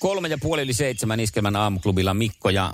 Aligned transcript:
Kolme 0.00 0.28
ja 0.28 0.38
puoli 0.38 0.62
yli 0.62 0.72
seitsemän 0.72 1.20
iskelmän 1.20 1.56
aamuklubilla 1.56 2.14
Mikko 2.14 2.50
ja... 2.50 2.72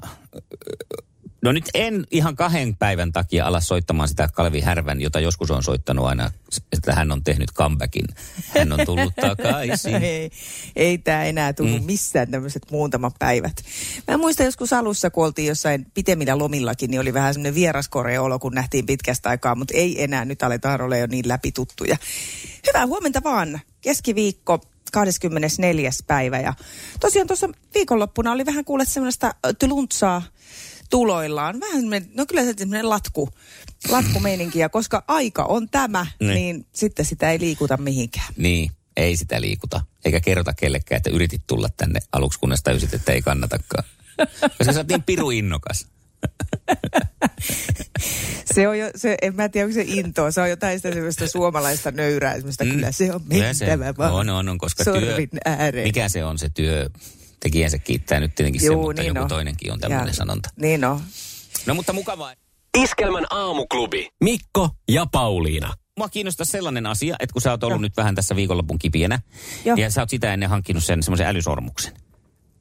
No 1.42 1.52
nyt 1.52 1.64
en 1.74 2.06
ihan 2.10 2.36
kahden 2.36 2.76
päivän 2.76 3.12
takia 3.12 3.46
ala 3.46 3.60
soittamaan 3.60 4.08
sitä 4.08 4.28
Kalvi 4.34 4.60
Härvän, 4.60 5.00
jota 5.00 5.20
joskus 5.20 5.50
on 5.50 5.62
soittanut 5.62 6.06
aina, 6.06 6.30
että 6.72 6.94
hän 6.94 7.12
on 7.12 7.24
tehnyt 7.24 7.52
comebackin. 7.54 8.04
Hän 8.48 8.72
on 8.72 8.78
tullut 8.86 9.14
takaisin. 9.20 9.94
ei, 10.02 10.30
ei 10.76 10.98
tämä 10.98 11.24
enää 11.24 11.52
tullut 11.52 11.80
mm. 11.80 11.86
missään 11.86 12.30
tämmöiset 12.30 12.70
muutamat 12.70 13.14
päivät. 13.18 13.64
Mä 14.08 14.16
muistan 14.16 14.46
joskus 14.46 14.72
alussa, 14.72 15.10
kun 15.10 15.24
oltiin 15.24 15.48
jossain 15.48 15.86
pitemmillä 15.94 16.38
lomillakin, 16.38 16.90
niin 16.90 17.00
oli 17.00 17.14
vähän 17.14 17.34
semmoinen 17.34 17.54
vieraskoreolo, 17.54 18.38
kun 18.38 18.54
nähtiin 18.54 18.86
pitkästä 18.86 19.28
aikaa, 19.28 19.54
mutta 19.54 19.74
ei 19.74 20.02
enää, 20.02 20.24
nyt 20.24 20.42
aletaan 20.42 20.80
olla 20.80 20.96
jo 20.96 21.06
niin 21.06 21.28
läpituttuja. 21.28 21.96
Hyvää 22.66 22.86
huomenta 22.86 23.20
vaan. 23.24 23.60
Keskiviikko, 23.80 24.60
24. 24.92 25.90
päivä. 26.06 26.40
Ja 26.40 26.54
tosiaan 27.00 27.26
tuossa 27.26 27.48
viikonloppuna 27.74 28.32
oli 28.32 28.46
vähän 28.46 28.64
kuulet 28.64 28.88
semmoista 28.88 29.34
tyluntsaa 29.58 30.22
tuloillaan. 30.90 31.60
Vähän 31.60 31.80
semmoinen, 31.80 32.10
no 32.14 32.26
kyllä 32.26 32.44
se 32.44 32.54
semmoinen 32.58 32.90
latku, 32.90 33.28
latkumeininki. 33.88 34.58
Ja 34.58 34.68
koska 34.68 35.04
aika 35.08 35.44
on 35.44 35.68
tämä, 35.68 36.06
niin. 36.20 36.34
niin 36.34 36.66
sitten 36.72 37.04
sitä 37.04 37.30
ei 37.30 37.40
liikuta 37.40 37.76
mihinkään. 37.76 38.34
Niin, 38.36 38.70
ei 38.96 39.16
sitä 39.16 39.40
liikuta. 39.40 39.80
Eikä 40.04 40.20
kerrota 40.20 40.52
kellekään, 40.52 40.96
että 40.96 41.10
yritit 41.10 41.42
tulla 41.46 41.68
tänne 41.76 42.00
aluksi, 42.12 42.38
kunnes 42.38 42.62
täysit, 42.62 42.94
että 42.94 43.12
ei 43.12 43.22
kannatakaan. 43.22 43.84
Koska 44.58 44.72
sä 44.72 44.80
oot 44.80 44.88
niin 44.88 45.02
piru 45.02 45.30
innokas. 45.30 45.86
se 48.56 48.68
on 48.68 48.78
jo, 48.78 48.90
se, 48.94 49.16
en 49.22 49.36
mä 49.36 49.48
tiedä, 49.48 49.66
onko 49.66 49.74
se 49.74 49.84
intoa. 49.86 50.30
Se 50.30 50.40
on 50.40 50.50
jotain 50.50 50.78
sitä 50.78 50.92
semmoista 50.92 51.28
suomalaista 51.28 51.90
nöyrää, 51.90 52.34
semmoista 52.34 52.64
mm. 52.64 52.70
kyllä 52.70 52.92
se 52.92 53.12
on 53.12 53.20
mentävä 53.28 53.94
vaan. 53.98 54.12
On, 54.12 54.30
on, 54.30 54.48
on, 54.48 54.58
koska 54.58 54.84
työ, 54.84 55.16
ääreen. 55.44 55.86
mikä 55.88 56.08
se 56.08 56.24
on 56.24 56.38
se 56.38 56.48
työ, 56.48 56.90
tekijänsä 57.40 57.78
kiittää 57.78 58.20
nyt 58.20 58.34
tietenkin 58.34 58.66
Juu, 58.66 58.82
se, 58.82 58.86
mutta 58.86 59.02
niin 59.02 59.08
joku 59.08 59.20
on. 59.20 59.28
toinenkin 59.28 59.72
on 59.72 59.80
tämmöinen 59.80 60.14
sanonta. 60.14 60.48
Niin 60.56 60.84
on. 60.84 61.00
No 61.66 61.74
mutta 61.74 61.92
mukavaa. 61.92 62.34
Iskelmän 62.78 63.26
aamuklubi. 63.30 64.08
Mikko 64.24 64.70
ja 64.88 65.06
Pauliina. 65.12 65.74
Mua 65.98 66.08
kiinnostaa 66.08 66.44
sellainen 66.46 66.86
asia, 66.86 67.16
että 67.20 67.32
kun 67.32 67.42
sä 67.42 67.50
oot 67.50 67.64
ollut 67.64 67.80
no. 67.80 67.82
nyt 67.82 67.96
vähän 67.96 68.14
tässä 68.14 68.36
viikonlopun 68.36 68.78
kipienä, 68.78 69.18
Joo. 69.64 69.76
ja 69.76 69.90
sä 69.90 70.02
oot 70.02 70.10
sitä 70.10 70.32
ennen 70.32 70.48
hankkinut 70.48 70.84
sen 70.84 71.02
semmoisen 71.02 71.26
älysormuksen. 71.26 71.92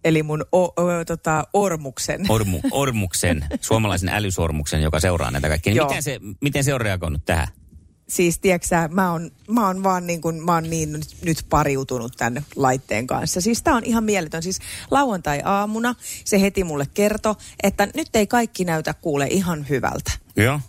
Eli 0.06 0.24
mun 0.24 0.46
o, 0.52 0.64
o, 0.64 1.06
tota, 1.06 1.48
ormuksen. 1.54 2.26
Ormu, 2.30 2.60
ormuksen, 2.72 3.46
suomalaisen 3.62 4.10
älysormuksen, 4.10 4.82
joka 4.82 5.00
seuraa 5.00 5.32
näitä 5.32 5.48
kaikkia. 5.48 5.74
Niin 5.74 5.84
miten, 5.84 6.04
se, 6.04 6.20
miten 6.42 6.64
se 6.64 6.74
on 6.74 6.82
reagoinut 6.82 7.26
tähän? 7.26 7.48
Siis 8.10 8.40
tiedätkö 8.40 8.76
mä 8.92 9.12
oon, 9.12 9.32
mä 9.50 9.68
oon 9.68 9.84
vaan 9.84 10.08
niin 10.08 10.22
kuin, 10.22 10.44
mä 10.44 10.54
oon 10.54 10.70
niin 10.70 10.92
nyt, 11.22 11.46
pariutunut 11.50 12.14
tämän 12.18 12.46
laitteen 12.56 13.08
kanssa. 13.08 13.42
Siis 13.42 13.64
tää 13.64 13.76
on 13.76 13.84
ihan 13.84 14.04
mieletön. 14.04 14.44
Siis 14.44 14.60
lauantai-aamuna 14.92 15.96
se 16.26 16.42
heti 16.42 16.64
mulle 16.64 16.88
kertoi, 16.94 17.36
että 17.64 17.88
nyt 17.96 18.16
ei 18.16 18.28
kaikki 18.28 18.66
näytä 18.66 18.94
kuule 18.94 19.28
ihan 19.28 19.70
hyvältä. 19.70 20.12
Joo. 20.36 20.60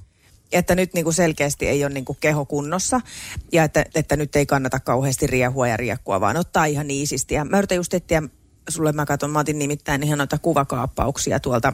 Että 0.53 0.75
nyt 0.75 0.95
niin 0.95 1.05
kuin 1.05 1.15
selkeästi 1.15 1.69
ei 1.69 1.85
ole 1.85 1.93
niin 1.93 2.05
kuin 2.05 2.19
keho 2.21 2.45
kunnossa 2.45 3.01
ja 3.53 3.65
että, 3.65 3.85
että 3.95 4.17
nyt 4.17 4.37
ei 4.37 4.47
kannata 4.47 4.81
kauheasti 4.81 5.27
riehua 5.27 5.69
ja 5.69 5.77
riekkua, 5.77 6.21
vaan 6.21 6.37
ottaa 6.37 6.65
ihan 6.65 6.91
iisisti. 6.91 7.35
Ja 7.35 7.45
mä 7.45 7.59
yritän 7.59 7.77
just 7.77 7.95
etsiä 7.95 8.23
sulle 8.69 8.93
mä 8.93 9.07
katson, 9.07 9.31
mä 9.31 9.39
otin 9.39 9.59
nimittäin 9.59 10.03
ihan 10.03 10.19
noita 10.19 10.39
kuvakaappauksia 10.39 11.41
tuolta, 11.41 11.73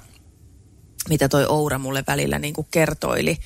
mitä 1.09 1.29
toi 1.29 1.47
Oura 1.49 1.79
mulle 1.79 2.05
välillä 2.07 2.39
niin 2.39 2.55
kuin 2.55 2.67
kertoili. 2.71 3.37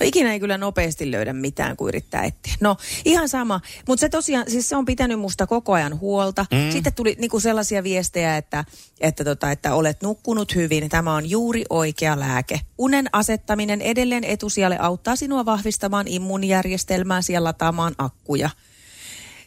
No 0.00 0.06
ikinä 0.06 0.32
ei 0.32 0.40
kyllä 0.40 0.58
nopeasti 0.58 1.10
löydä 1.10 1.32
mitään, 1.32 1.76
kun 1.76 1.88
yrittää 1.88 2.24
etsiä. 2.24 2.54
No 2.60 2.76
ihan 3.04 3.28
sama, 3.28 3.60
mutta 3.88 4.00
se 4.00 4.08
tosiaan, 4.08 4.50
siis 4.50 4.68
se 4.68 4.76
on 4.76 4.84
pitänyt 4.84 5.20
musta 5.20 5.46
koko 5.46 5.72
ajan 5.72 6.00
huolta. 6.00 6.46
Mm. 6.50 6.72
Sitten 6.72 6.94
tuli 6.94 7.16
niinku 7.18 7.40
sellaisia 7.40 7.82
viestejä, 7.82 8.36
että, 8.36 8.64
että, 9.00 9.24
tota, 9.24 9.50
että 9.50 9.74
olet 9.74 10.02
nukkunut 10.02 10.54
hyvin. 10.54 10.88
Tämä 10.88 11.14
on 11.14 11.30
juuri 11.30 11.64
oikea 11.70 12.20
lääke. 12.20 12.60
Unen 12.78 13.08
asettaminen 13.12 13.80
edelleen 13.80 14.24
etusijalle 14.24 14.78
auttaa 14.78 15.16
sinua 15.16 15.44
vahvistamaan 15.44 16.08
immuunijärjestelmääsi 16.08 17.32
ja 17.32 17.44
lataamaan 17.44 17.94
akkuja. 17.98 18.50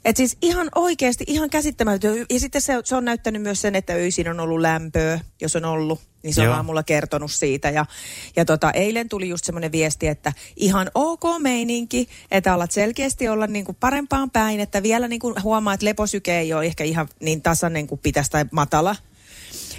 Et 0.08 0.18
siis 0.18 0.38
ihan 0.42 0.70
oikeasti, 0.76 1.24
ihan 1.28 1.50
käsittämätön. 1.50 2.26
Ja 2.30 2.40
sitten 2.40 2.62
se, 2.62 2.74
se 2.84 2.96
on 2.96 3.06
näyttänyt 3.06 3.42
myös 3.42 3.62
sen, 3.62 3.76
että 3.76 3.94
öisin 3.94 4.30
on 4.30 4.40
ollut 4.40 4.60
lämpöä, 4.60 5.20
jos 5.42 5.56
on 5.56 5.66
ollut. 5.66 6.00
Niin 6.24 6.34
se 6.34 6.44
Joo. 6.44 6.52
on 6.52 6.58
aamulla 6.58 6.84
kertonut 6.84 7.32
siitä. 7.32 7.70
Ja, 7.70 7.86
ja 8.36 8.46
tota, 8.46 8.72
eilen 8.72 9.10
tuli 9.10 9.30
just 9.30 9.46
semmoinen 9.46 9.72
viesti, 9.72 10.08
että 10.08 10.34
ihan 10.56 10.92
ok 10.96 11.24
meininki, 11.40 12.10
että 12.32 12.54
alat 12.54 12.72
selkeästi 12.72 13.30
olla 13.30 13.48
niin 13.48 13.66
kuin 13.66 13.78
parempaan 13.80 14.32
päin. 14.32 14.60
Että 14.60 14.84
vielä 14.84 15.08
niin 15.08 15.20
kuin 15.20 15.44
huomaa, 15.44 15.74
että 15.74 15.86
leposyke 15.86 16.40
ei 16.40 16.54
ole 16.54 16.66
ehkä 16.66 16.84
ihan 16.84 17.08
niin 17.20 17.42
tasainen 17.42 17.88
kuin 17.88 18.02
pitäisi 18.04 18.32
tai 18.32 18.46
matala 18.52 18.96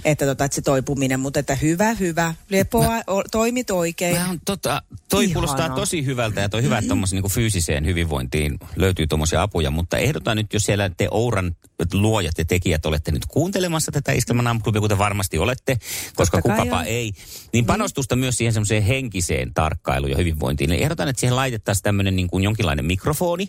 että, 0.05 0.27
tota, 0.27 0.45
että 0.45 0.55
se 0.55 0.63
toipuminen, 0.63 1.21
mutta 1.21 1.41
että 1.41 1.55
hyvä, 1.55 1.95
hyvä, 1.95 2.35
lepoa, 2.49 2.87
mä, 2.87 3.03
o, 3.07 3.23
toimit 3.31 3.71
oikein. 3.71 4.17
Mä 4.17 4.31
on, 4.31 4.41
tota, 4.45 4.83
toi 5.09 5.25
Ihana. 5.25 5.35
kuulostaa 5.35 5.69
tosi 5.69 6.05
hyvältä 6.07 6.41
ja 6.41 6.49
toi 6.49 6.63
hyvä, 6.63 6.79
että 6.79 6.95
mm-hmm. 6.95 7.09
niin 7.13 7.31
fyysiseen 7.31 7.87
hyvinvointiin 7.87 8.59
löytyy 8.77 9.07
tuommoisia 9.07 9.43
apuja, 9.43 9.71
mutta 9.71 9.99
ehdotan 9.99 10.37
nyt, 10.37 10.53
jos 10.53 10.63
siellä 10.63 10.91
te 10.97 11.09
Ouran 11.11 11.57
luojat 11.93 12.39
ja 12.39 12.45
tekijät 12.45 12.87
olette 12.87 13.13
nyt 13.13 13.27
kuuntelemassa 13.27 13.93
tätä 13.93 14.13
Iskelman 14.13 14.47
aamuklubia, 14.47 14.81
kuten 14.81 14.99
varmasti 14.99 15.39
olette, 15.39 15.79
koska 16.15 16.43
Totta 16.43 16.57
kukapa 16.57 16.83
ei, 16.83 17.11
niin, 17.11 17.15
niin 17.53 17.67
panostusta 17.67 18.17
myös 18.17 18.37
siihen 18.37 18.53
semmoiseen 18.53 18.83
henkiseen 18.83 19.55
tarkkailuun 19.55 20.11
ja 20.11 20.17
hyvinvointiin. 20.17 20.71
Niin 20.71 20.83
ehdotan, 20.83 21.09
että 21.09 21.21
siihen 21.21 21.37
laitettaisiin 21.37 21.83
tämmöinen 21.83 22.17
niin 22.17 22.29
kuin 22.29 22.45
jonkinlainen 22.45 22.85
mikrofoni. 22.85 23.49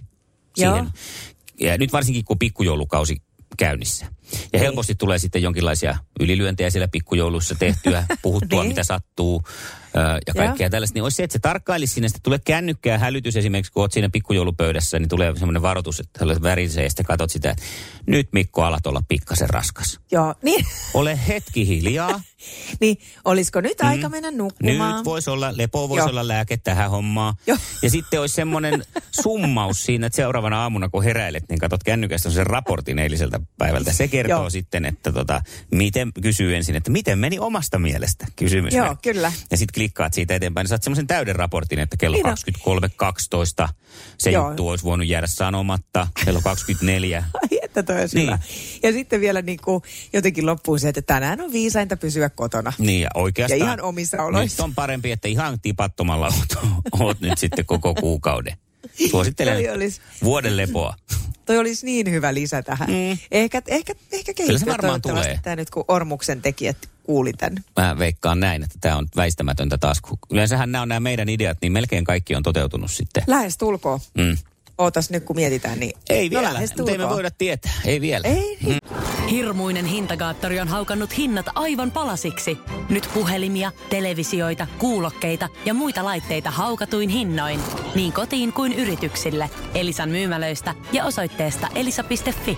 Siihen. 0.55 0.75
Joo. 0.75 0.85
Ja 1.59 1.77
nyt 1.77 1.93
varsinkin, 1.93 2.25
kun 2.25 2.39
pikkujoulukausi 2.39 3.21
käynnissä. 3.59 4.05
Ja 4.53 4.59
helposti 4.59 4.95
tulee 4.95 5.17
sitten 5.19 5.41
jonkinlaisia 5.41 5.97
ylilyöntejä 6.19 6.69
siellä 6.69 6.87
pikkujouluissa 6.87 7.55
tehtyä, 7.55 8.03
puhuttua 8.21 8.61
niin. 8.61 8.69
mitä 8.71 8.83
sattuu 8.83 9.43
ja 10.27 10.33
kaikkea 10.33 10.65
ja. 10.65 10.69
tällaista. 10.69 10.93
Niin 10.93 11.03
olisi 11.03 11.15
se, 11.15 11.23
että 11.23 11.33
se 11.33 11.39
tarkkailisi 11.39 11.93
sinne, 11.93 12.05
että 12.05 12.19
tulee 12.23 12.39
kännykkää 12.45 12.97
hälytys 12.97 13.35
esimerkiksi, 13.35 13.71
kun 13.71 13.81
olet 13.81 13.91
siinä 13.91 14.09
pikkujoulupöydässä, 14.09 14.99
niin 14.99 15.09
tulee 15.09 15.35
semmoinen 15.35 15.61
varoitus, 15.61 15.99
että 15.99 16.25
värisee 16.41 16.83
ja 16.83 16.89
sitten 16.89 17.05
katsot 17.05 17.31
sitä, 17.31 17.49
että 17.49 17.63
nyt 18.05 18.29
Mikko 18.31 18.63
alat 18.63 18.87
olla 18.87 19.01
pikkasen 19.07 19.49
raskas. 19.49 19.99
Joo, 20.11 20.35
niin. 20.41 20.65
Ole 20.93 21.19
hetki 21.27 21.67
hiljaa. 21.67 22.21
niin, 22.81 22.97
olisiko 23.25 23.61
nyt 23.61 23.81
aika 23.81 24.09
mm. 24.09 24.11
mennä 24.11 24.31
nukkumaan? 24.31 24.95
Nyt 24.95 25.05
voisi 25.05 25.29
olla, 25.29 25.57
lepo 25.57 25.89
voisi 25.89 26.09
olla 26.09 26.27
lääke 26.27 26.57
tähän 26.57 26.89
hommaan. 26.89 27.35
Ja 27.83 27.89
sitten 27.89 28.21
olisi 28.21 28.35
semmoinen 28.35 28.85
summaus 29.23 29.83
siinä, 29.83 30.07
että 30.07 30.15
seuraavana 30.15 30.61
aamuna 30.61 30.89
kun 30.89 31.03
heräilet, 31.03 31.43
niin 31.49 31.59
katsot 31.59 31.83
kännykästä 31.83 32.29
sen 32.29 32.47
raportin 32.47 32.99
eiliseltä 32.99 33.39
päivältä. 33.57 33.93
Se 33.93 34.07
kertoo 34.07 34.39
Joo. 34.39 34.49
sitten, 34.49 34.85
että 34.85 35.11
tota, 35.11 35.41
miten, 35.71 36.11
kysyy 36.21 36.55
ensin, 36.55 36.75
että 36.75 36.91
miten 36.91 37.19
meni 37.19 37.39
omasta 37.39 37.79
mielestä, 37.79 38.27
kysymys. 38.35 38.73
Joo, 38.73 38.95
kyllä. 39.01 39.31
Ja 39.51 39.57
sitten 39.57 39.73
klikkaat 39.79 40.13
siitä 40.13 40.35
eteenpäin, 40.35 40.63
niin 40.63 40.69
saat 40.69 40.83
semmoisen 40.83 41.07
täyden 41.07 41.35
raportin, 41.35 41.79
että 41.79 41.97
kello 41.97 42.17
niin 42.17 42.25
23.12 43.65 43.69
se 44.17 44.31
Joo. 44.31 44.47
juttu 44.47 44.67
olisi 44.67 44.85
voinut 44.85 45.07
jäädä 45.07 45.27
sanomatta, 45.27 46.07
kello 46.25 46.41
24. 46.43 47.23
Ai 47.41 47.59
että 47.63 47.83
toi 47.83 48.01
olisi 48.01 48.17
niin. 48.17 48.37
Ja 48.83 48.91
sitten 48.91 49.21
vielä 49.21 49.41
niin 49.41 49.59
kuin 49.63 49.83
jotenkin 50.13 50.45
loppuun 50.45 50.79
se, 50.79 50.89
että 50.89 51.01
tänään 51.01 51.41
on 51.41 51.51
viisainta 51.51 51.97
pysyä 51.97 52.29
kotona. 52.29 52.73
Niin 52.77 53.01
ja 53.01 53.09
oikeastaan. 53.13 53.59
Ja 53.59 53.65
ihan 53.65 53.81
omissa 53.81 54.23
oloissa. 54.23 54.63
Nyt 54.63 54.69
on 54.69 54.75
parempi, 54.75 55.11
että 55.11 55.27
ihan 55.27 55.59
tipattomalla 55.61 56.25
oot, 56.25 56.73
oot 56.99 57.21
nyt 57.21 57.37
sitten 57.37 57.65
koko 57.65 57.95
kuukauden. 57.95 58.57
Suosittelen 59.09 59.73
olisi... 59.73 60.01
vuoden 60.23 60.57
lepoa. 60.57 60.95
Toi 61.45 61.57
olisi 61.57 61.85
niin 61.85 62.11
hyvä 62.11 62.33
lisä 62.33 62.63
tähän. 62.63 62.89
Mm. 62.89 63.17
Ehkä, 63.31 63.61
ehkä, 63.67 63.93
ehkä 64.11 64.33
Kyllä 64.33 64.59
se 64.59 64.65
varmaan 64.65 65.01
tulee. 65.01 65.39
Tämä 65.43 65.55
nyt 65.55 65.69
kun 65.69 65.85
Ormuksen 65.87 66.41
tekijät 66.41 66.77
kuuli 67.09 67.33
tämän. 67.33 67.63
Mä 67.79 67.97
veikkaan 67.99 68.39
näin, 68.39 68.63
että 68.63 68.75
tämä 68.81 68.97
on 68.97 69.07
väistämätöntä 69.15 69.77
taas. 69.77 70.01
Yleensähän 70.31 70.71
nämä 70.71 70.81
on 70.81 70.89
nämä 70.89 70.99
meidän 70.99 71.29
ideat, 71.29 71.57
niin 71.61 71.71
melkein 71.71 72.03
kaikki 72.03 72.35
on 72.35 72.43
toteutunut 72.43 72.91
sitten. 72.91 73.23
Lähes 73.27 73.57
tulkoon. 73.57 73.99
Mm. 74.17 74.37
Ootas 74.77 75.09
nyt 75.09 75.23
kun 75.23 75.35
mietitään, 75.35 75.79
niin... 75.79 75.91
Ei 76.09 76.29
no 76.29 76.41
vielä, 76.41 76.59
mutta 76.77 76.91
ei 76.91 76.97
me 76.97 77.09
voida 77.09 77.31
tietää. 77.31 77.71
Ei 77.85 78.01
vielä. 78.01 78.27
Ei. 78.27 78.57
Mm. 78.67 78.95
Hirmuinen 79.29 79.85
hintakaattori 79.85 80.59
on 80.59 80.67
haukannut 80.67 81.17
hinnat 81.17 81.45
aivan 81.55 81.91
palasiksi. 81.91 82.57
Nyt 82.89 83.09
puhelimia, 83.13 83.71
televisioita, 83.89 84.67
kuulokkeita 84.79 85.49
ja 85.65 85.73
muita 85.73 86.03
laitteita 86.03 86.51
haukatuin 86.51 87.09
hinnoin. 87.09 87.59
Niin 87.95 88.13
kotiin 88.13 88.53
kuin 88.53 88.73
yrityksille. 88.73 89.49
Elisan 89.73 90.09
myymälöistä 90.09 90.75
ja 90.91 91.05
osoitteesta 91.05 91.67
elisa.fi. 91.75 92.57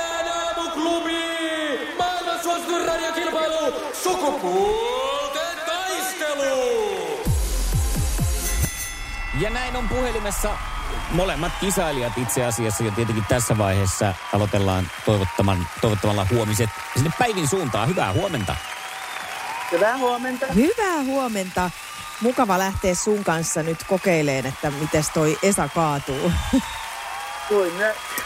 Sukupuolten 4.03 5.57
taistelu! 5.65 7.21
Ja 9.39 9.49
näin 9.49 9.75
on 9.75 9.89
puhelimessa 9.89 10.49
molemmat 11.11 11.51
kisailijat 11.59 12.17
itse 12.17 12.45
asiassa 12.45 12.83
jo 12.83 12.91
tietenkin 12.91 13.25
tässä 13.29 13.57
vaiheessa 13.57 14.13
aloitellaan 14.33 14.91
toivottaman, 15.05 15.67
toivottamalla 15.81 16.27
huomiset 16.31 16.69
sinne 16.95 17.09
päivin 17.19 17.47
suuntaan. 17.47 17.89
Hyvää 17.89 18.13
huomenta. 18.13 18.55
Hyvää 19.71 19.97
huomenta. 19.97 20.45
Hyvää 20.53 21.03
huomenta. 21.05 21.71
Mukava 22.21 22.59
lähteä 22.59 22.95
sun 22.95 23.23
kanssa 23.23 23.63
nyt 23.63 23.83
kokeileen, 23.83 24.45
että 24.45 24.71
miten 24.71 25.03
toi 25.13 25.39
Esa 25.43 25.69
kaatuu. 25.75 26.31
Kuin. 27.51 27.73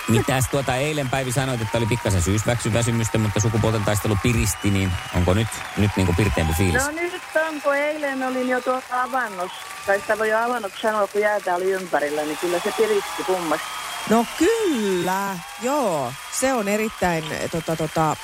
Mitäs 0.07 0.50
tuota 0.51 0.75
eilen 0.75 1.10
Päivi 1.10 1.31
sanoit, 1.31 1.62
että 1.62 1.77
oli 1.77 1.86
pikkasen 1.86 2.22
syysväksyväsymystä, 2.22 3.18
mutta 3.18 3.39
sukupuolten 3.39 3.83
taistelu 3.83 4.18
piristi, 4.24 4.72
niin 4.72 4.92
onko 5.16 5.33
nyt, 5.33 5.48
nyt 5.77 5.92
niin 5.95 6.06
kuin 6.06 6.16
pirteämpi 6.16 6.54
fiilis? 6.54 6.83
No 6.83 6.92
nyt 6.92 7.22
on, 7.48 7.62
kun 7.62 7.75
eilen 7.75 8.24
olin 8.24 8.50
jo 8.50 8.62
tuolla 8.62 8.83
avannossa, 8.92 9.57
tai 9.86 10.00
sitä 10.00 10.18
voi 10.18 10.30
jo 10.30 10.39
avannoksi 10.39 10.81
sanoa, 10.81 11.07
kun 11.07 11.22
jäätä 11.22 11.56
oli 11.56 11.72
ympärillä, 11.72 12.22
niin 12.22 12.38
kyllä 12.38 12.60
se 12.60 12.72
piristi 12.72 13.24
kummasti. 13.25 13.68
No 14.10 14.25
kyllä, 14.38 15.38
joo. 15.62 16.13
Se 16.39 16.54
on 16.54 16.68
erittäin 16.68 17.24
tota, 17.51 17.75
tota, 17.75 18.16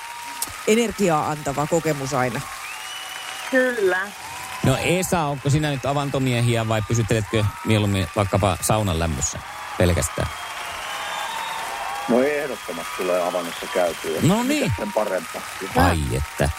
energiaa 0.67 1.29
antava 1.29 1.67
kokemus 1.67 2.13
aina. 2.13 2.41
Kyllä. 3.51 3.99
No 4.65 4.77
Esa, 4.83 5.19
onko 5.19 5.49
sinä 5.49 5.71
nyt 5.71 5.85
avantomiehiä 5.85 6.67
vai 6.67 6.81
pysytteletkö 6.87 7.43
mieluummin 7.65 8.07
vaikkapa 8.15 8.57
saunan 8.61 8.99
lämmössä 8.99 9.39
pelkästään? 9.77 10.27
No 12.51 12.55
ehdottomasti 12.55 12.93
tulee 12.97 13.21
avannossa 13.21 13.65
käytyä. 13.73 14.19
No 14.21 14.43
niin. 14.43 14.63
Mitä 14.63 14.75
Sen 14.77 14.93
parempaa. 14.93 15.41
Ai 15.75 15.99
että. 16.13 16.49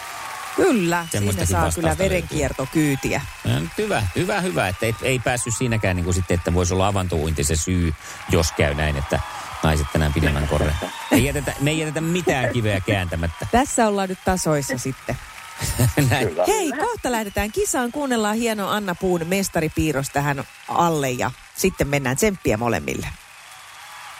Kyllä, 0.56 1.06
Semmoistakin 1.10 1.48
saa 1.48 1.70
kyllä 1.74 1.98
verenkiertokyytiä. 1.98 3.20
Nyt 3.44 3.70
hyvä, 3.78 4.02
hyvä, 4.16 4.40
hyvä, 4.40 4.68
että 4.68 4.86
ei, 4.86 4.94
ei 5.02 5.18
päässyt 5.18 5.54
siinäkään 5.58 5.96
niin 5.96 6.04
kuin 6.04 6.14
sitten, 6.14 6.34
että 6.34 6.54
voisi 6.54 6.74
olla 6.74 6.86
avantouinti 6.86 7.44
se 7.44 7.56
syy, 7.56 7.94
jos 8.30 8.52
käy 8.52 8.74
näin, 8.74 8.96
että 8.96 9.20
naiset 9.62 9.86
tänään 9.92 10.12
pidemmän 10.12 10.48
korren. 10.48 10.74
Me 10.82 10.90
ei 11.16 11.24
jätetä, 11.24 11.54
me 11.60 11.70
ei 11.70 11.78
jätetä 11.78 12.00
mitään 12.00 12.52
kiveä 12.52 12.80
kääntämättä. 12.80 13.46
Tässä 13.52 13.88
ollaan 13.88 14.08
nyt 14.08 14.18
tasoissa 14.24 14.78
sitten. 14.78 15.18
Näin. 16.10 16.28
Kyllä. 16.28 16.44
Hei, 16.46 16.72
kohta 16.72 17.12
lähdetään 17.12 17.52
kisaan. 17.52 17.92
Kuunnellaan 17.92 18.36
hieno 18.36 18.68
Anna 18.68 18.94
Puun 18.94 19.26
mestaripiirros 19.26 20.10
tähän 20.10 20.44
alle 20.68 21.10
ja 21.10 21.30
sitten 21.54 21.88
mennään 21.88 22.16
tsemppiä 22.16 22.56
molemmille. 22.56 23.08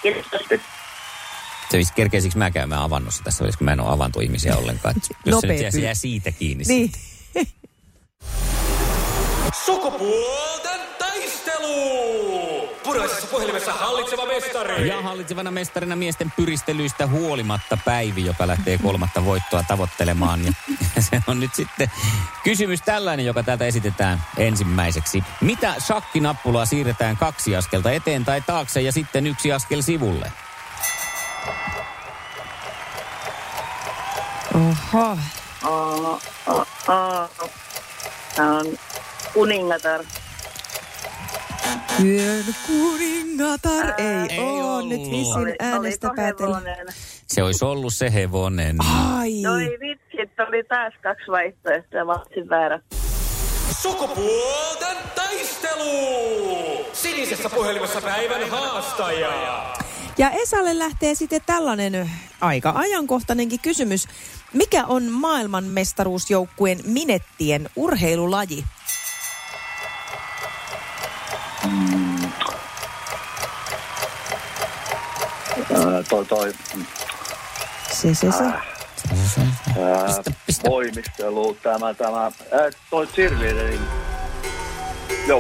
Kiitos. 0.03 0.27
Se 1.73 1.77
olisi 1.77 1.93
kerkeisikö 1.93 2.39
mä 2.39 2.51
käymään 2.51 2.83
avannossa 2.83 3.25
tässä 3.25 3.43
välissä, 3.43 3.59
kun 3.59 3.65
mä 3.65 3.73
en 3.73 3.81
ole 3.81 3.93
avantoihmisiä 3.93 4.57
ollenkaan. 4.57 4.95
Että 4.97 5.09
Jos 5.25 5.41
se 5.41 5.47
nyt 5.47 5.61
jää, 5.61 5.71
jää 5.83 5.95
siitä 5.95 6.33
kiinni. 6.33 6.65
Niin. 6.67 6.93
Sukupuolten 9.65 10.81
taistelu! 10.99 12.69
Puraisessa 12.83 13.27
puhelimessa 13.27 13.73
hallitseva 13.73 14.27
mestari! 14.27 14.89
Ja 14.89 15.03
hallitsevana 15.03 15.51
mestarina 15.51 15.97
miesten 15.97 16.33
pyristelyistä 16.37 17.07
huolimatta 17.07 17.79
Päivi, 17.85 18.25
joka 18.27 18.47
lähtee 18.47 18.79
kolmatta 18.79 19.25
voittoa 19.25 19.65
tavoittelemaan. 19.69 20.45
Ja 20.45 20.53
se 21.11 21.23
on 21.27 21.41
nyt 21.41 21.55
sitten 21.55 21.91
kysymys 22.45 22.83
tällainen, 22.83 23.27
joka 23.27 23.43
täältä 23.43 23.65
esitetään 23.65 24.23
ensimmäiseksi. 24.37 25.25
Mitä 25.41 25.75
shakkinappulaa 25.81 26.67
siirretään 26.67 27.17
kaksi 27.17 27.57
askelta 27.57 27.93
eteen 27.93 28.25
tai 28.25 28.41
taakse 28.41 28.81
ja 28.81 28.93
sitten 28.93 29.27
yksi 29.27 29.53
askel 29.53 29.83
sivulle? 29.83 30.33
Oho. 34.95 35.17
Aa, 35.63 36.19
aa, 36.47 36.67
aa. 36.89 37.29
Tämä 38.37 38.59
on 38.59 38.67
kuningatar. 39.35 40.01
Yön 42.05 42.45
kuningatar 42.67 43.87
ei, 43.99 44.27
Ei 44.31 44.39
oo 44.41 44.77
ollut. 44.77 44.89
nyt 44.89 45.11
vissin 45.11 45.37
Oli, 45.43 45.55
äänestä 45.61 46.11
päätellä. 46.17 46.63
Se 47.27 47.43
olisi 47.43 47.65
ollut 47.65 47.95
se 47.95 48.13
hevonen. 48.13 48.77
Ai, 49.17 49.43
No 49.43 49.57
ei 49.59 49.79
vitsi, 49.81 50.21
että 50.23 50.45
oli 50.45 50.65
taas 50.65 50.93
kaksi 51.03 51.31
vaihtoehtoa, 51.31 52.07
valitsin 52.07 52.49
väärä. 52.49 52.81
Sukupuolten 53.83 54.97
taistelu! 55.15 56.87
Sinisessä 56.93 57.51
puhelimessa 57.51 58.01
päivän 58.01 58.51
haastaja! 58.51 59.33
Ja 60.23 60.31
Esalle 60.31 60.79
lähtee 60.79 61.15
sitten 61.15 61.41
tällainen 61.47 62.11
aika 62.41 62.73
ajankohtainenkin 62.77 63.61
kysymys. 63.61 64.09
Mikä 64.53 64.87
on 64.87 65.03
maailmanmestaruusjoukkueen 65.05 66.81
minettien 66.85 67.71
urheilulaji? 67.77 68.65
Ää, 75.75 76.03
toi, 76.09 76.25
toi 76.25 76.53
Se, 77.93 78.15
se, 78.15 78.33
se. 78.33 78.45
ää, 78.45 80.07
Pistä, 80.07 80.33
pistä. 80.47 80.71
voimistelu, 80.71 81.57
tämä, 81.63 81.95
tämä, 81.95 82.23
ää, 82.23 82.33
toi 82.91 83.07
cheerleaderin. 83.07 83.81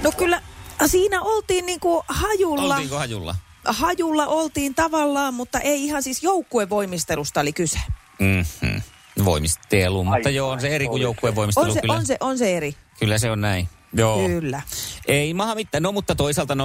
No 0.03 0.13
kyllä, 0.17 0.43
siinä 0.87 1.23
oltiin 1.23 1.67
niinku 1.67 2.05
hajulla. 2.09 2.75
Oltiinko 2.75 2.99
hajulla? 2.99 3.35
Hajulla 3.65 4.27
oltiin 4.27 4.75
tavallaan, 4.75 5.35
mutta 5.35 5.61
ei 5.61 5.85
ihan 5.85 6.03
siis 6.03 6.23
joukkuevoimistelusta 6.23 7.41
oli 7.41 7.53
kyse. 7.53 7.79
Mm-hmm. 8.19 8.83
Voimistelu, 9.25 10.05
mutta 10.05 10.29
Ai, 10.29 10.35
joo, 10.35 10.51
on 10.51 10.61
se 10.61 10.69
eri 10.69 10.87
kuin 10.87 10.95
oli 10.95 11.03
joukkueen 11.03 11.33
se. 11.33 11.37
voimistelu. 11.37 11.67
On 11.67 11.73
se, 11.73 11.81
kyllä, 11.81 11.95
on, 11.95 12.07
se, 12.07 12.17
on 12.21 12.39
se 12.39 12.57
eri. 12.57 12.75
kyllä 12.99 13.19
se 13.19 13.31
on 13.31 13.41
näin. 13.41 13.69
Joo. 13.95 14.27
Kyllä. 14.27 14.63
Ei 15.07 15.35
maha 15.35 15.55
mitään. 15.55 15.83
No 15.83 15.93
mutta 15.93 16.15
toisaalta 16.15 16.55
0-0. 16.55 16.57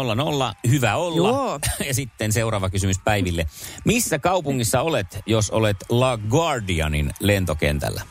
Hyvä 0.70 0.96
olla. 0.96 1.28
Joo. 1.28 1.60
Ja 1.88 1.94
sitten 1.94 2.32
seuraava 2.32 2.70
kysymys 2.70 2.98
Päiville. 3.04 3.46
Missä 3.86 4.20
kaupungissa 4.20 4.82
olet, 4.82 5.20
jos 5.26 5.50
olet 5.52 5.78
La 5.90 6.18
Guardianin 6.30 7.14
lentokentällä? 7.20 8.02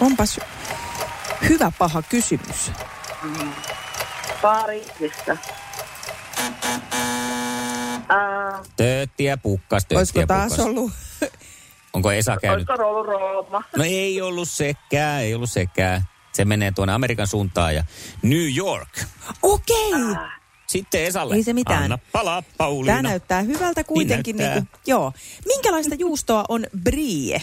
Onpas 0.00 0.40
hyvä 1.48 1.72
paha 1.78 2.02
kysymys. 2.02 2.70
Pariisissa. 4.42 5.36
Ää, 8.08 8.62
Tööttiä 8.76 9.36
pukkas, 9.36 9.82
tööttiä 9.84 9.98
Olisiko 9.98 10.26
taas 10.26 10.48
pukkas. 10.52 10.66
ollut? 10.66 10.92
Onko 11.92 12.12
Esa 12.12 12.36
käynyt? 12.42 12.68
olisiko 12.70 12.88
ollut 12.88 13.06
Rooma? 13.06 13.62
No 13.76 13.84
ei 13.84 14.20
ollut 14.22 14.48
sekään, 14.48 15.22
ei 15.22 15.34
ollut 15.34 15.50
sekään. 15.50 16.02
Se 16.32 16.44
menee 16.44 16.72
tuonne 16.72 16.94
Amerikan 16.94 17.26
suuntaan 17.26 17.74
ja 17.74 17.84
New 18.22 18.56
York. 18.56 18.88
Okei. 19.42 19.92
Sitten 20.66 21.04
Esalle. 21.04 21.34
Ei 21.34 21.42
se 21.42 21.52
mitään. 21.52 21.82
Anna 21.82 21.98
palaa, 22.12 22.42
Pauliina. 22.58 22.96
Tämä 22.96 23.08
näyttää 23.08 23.42
hyvältä 23.42 23.84
kuitenkin. 23.84 24.36
Niin 24.36 24.44
Niin 24.48 24.54
näyttää. 24.54 24.78
kuin, 24.78 24.82
joo. 24.86 25.12
Minkälaista 25.46 25.94
juustoa 25.94 26.44
on 26.48 26.66
brie? 26.82 27.40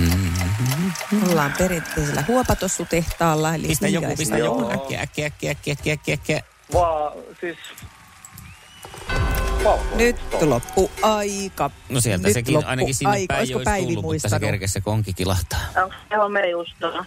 Ää, 0.00 0.58
Ollaan 1.28 1.54
perinteisellä 1.58 2.24
huopatossutehtaalla. 2.28 3.54
Eli 3.54 3.66
Pistä 3.66 3.88
joku, 3.88 4.16
pistä 4.16 4.38
joku. 4.38 4.70
Äkkiä, 4.70 5.00
äkkiä, 5.00 5.26
äkkiä, 5.26 5.50
äkkiä, 5.50 5.72
äkkiä, 5.72 5.92
äkkiä, 5.92 6.14
äkkiä. 6.14 6.40
vaan 6.72 7.12
siis... 7.40 7.58
Nyt 9.94 10.16
loppu 10.40 10.90
aika. 11.02 11.70
No 11.88 12.00
sieltä 12.00 12.26
Nyt 12.28 12.34
sekin 12.34 12.66
ainakin 12.66 12.94
sinne 12.94 13.10
aika. 13.10 13.26
päin 13.28 13.40
Olisiko 13.40 13.58
olisi 13.58 13.70
Päivi 13.70 13.86
tullut, 13.94 14.12
mutta 14.12 14.28
se 14.28 14.40
kerkesi 14.40 14.72
se 14.72 14.80
konki 14.80 15.12
kilahtaa. 15.12 15.60
Onko 15.82 15.94
se 16.08 16.16
homejuustoa? 16.16 17.04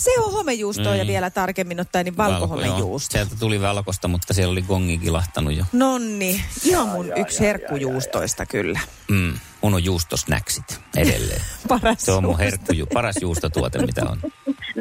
Se 0.00 0.10
on 0.20 0.32
homejuustoa 0.32 0.86
ja 0.96 1.04
Niin. 1.04 1.06
vielä 1.06 1.30
tarkemmin 1.30 1.80
ottaen 1.80 2.04
niin 2.04 2.16
valkohomejuusto. 2.16 3.12
Sieltä 3.12 3.36
tuli 3.38 3.60
valkosta, 3.60 4.08
mutta 4.08 4.34
siellä 4.34 4.52
oli 4.52 4.62
gongi 4.62 4.98
kilahtanut 4.98 5.56
jo. 5.56 5.64
Nonni, 5.72 6.44
ihan 6.64 6.88
mun 6.88 7.06
Jaa, 7.08 7.16
yksi 7.16 7.36
jaa, 7.36 7.46
herkkujuustoista 7.46 8.46
kyllä. 8.46 8.80
Mm, 9.08 9.32
mun 9.62 9.74
on 9.74 9.84
juustosnäksit 9.84 10.80
edelleen. 10.96 11.40
Paras 11.68 11.98
Se 12.04 12.12
on 12.12 12.24
mun 12.24 12.38
herkkuju, 12.38 12.86
paras 12.86 13.16
juustotuote, 13.20 13.86
mitä 13.86 14.02
on. 14.10 14.20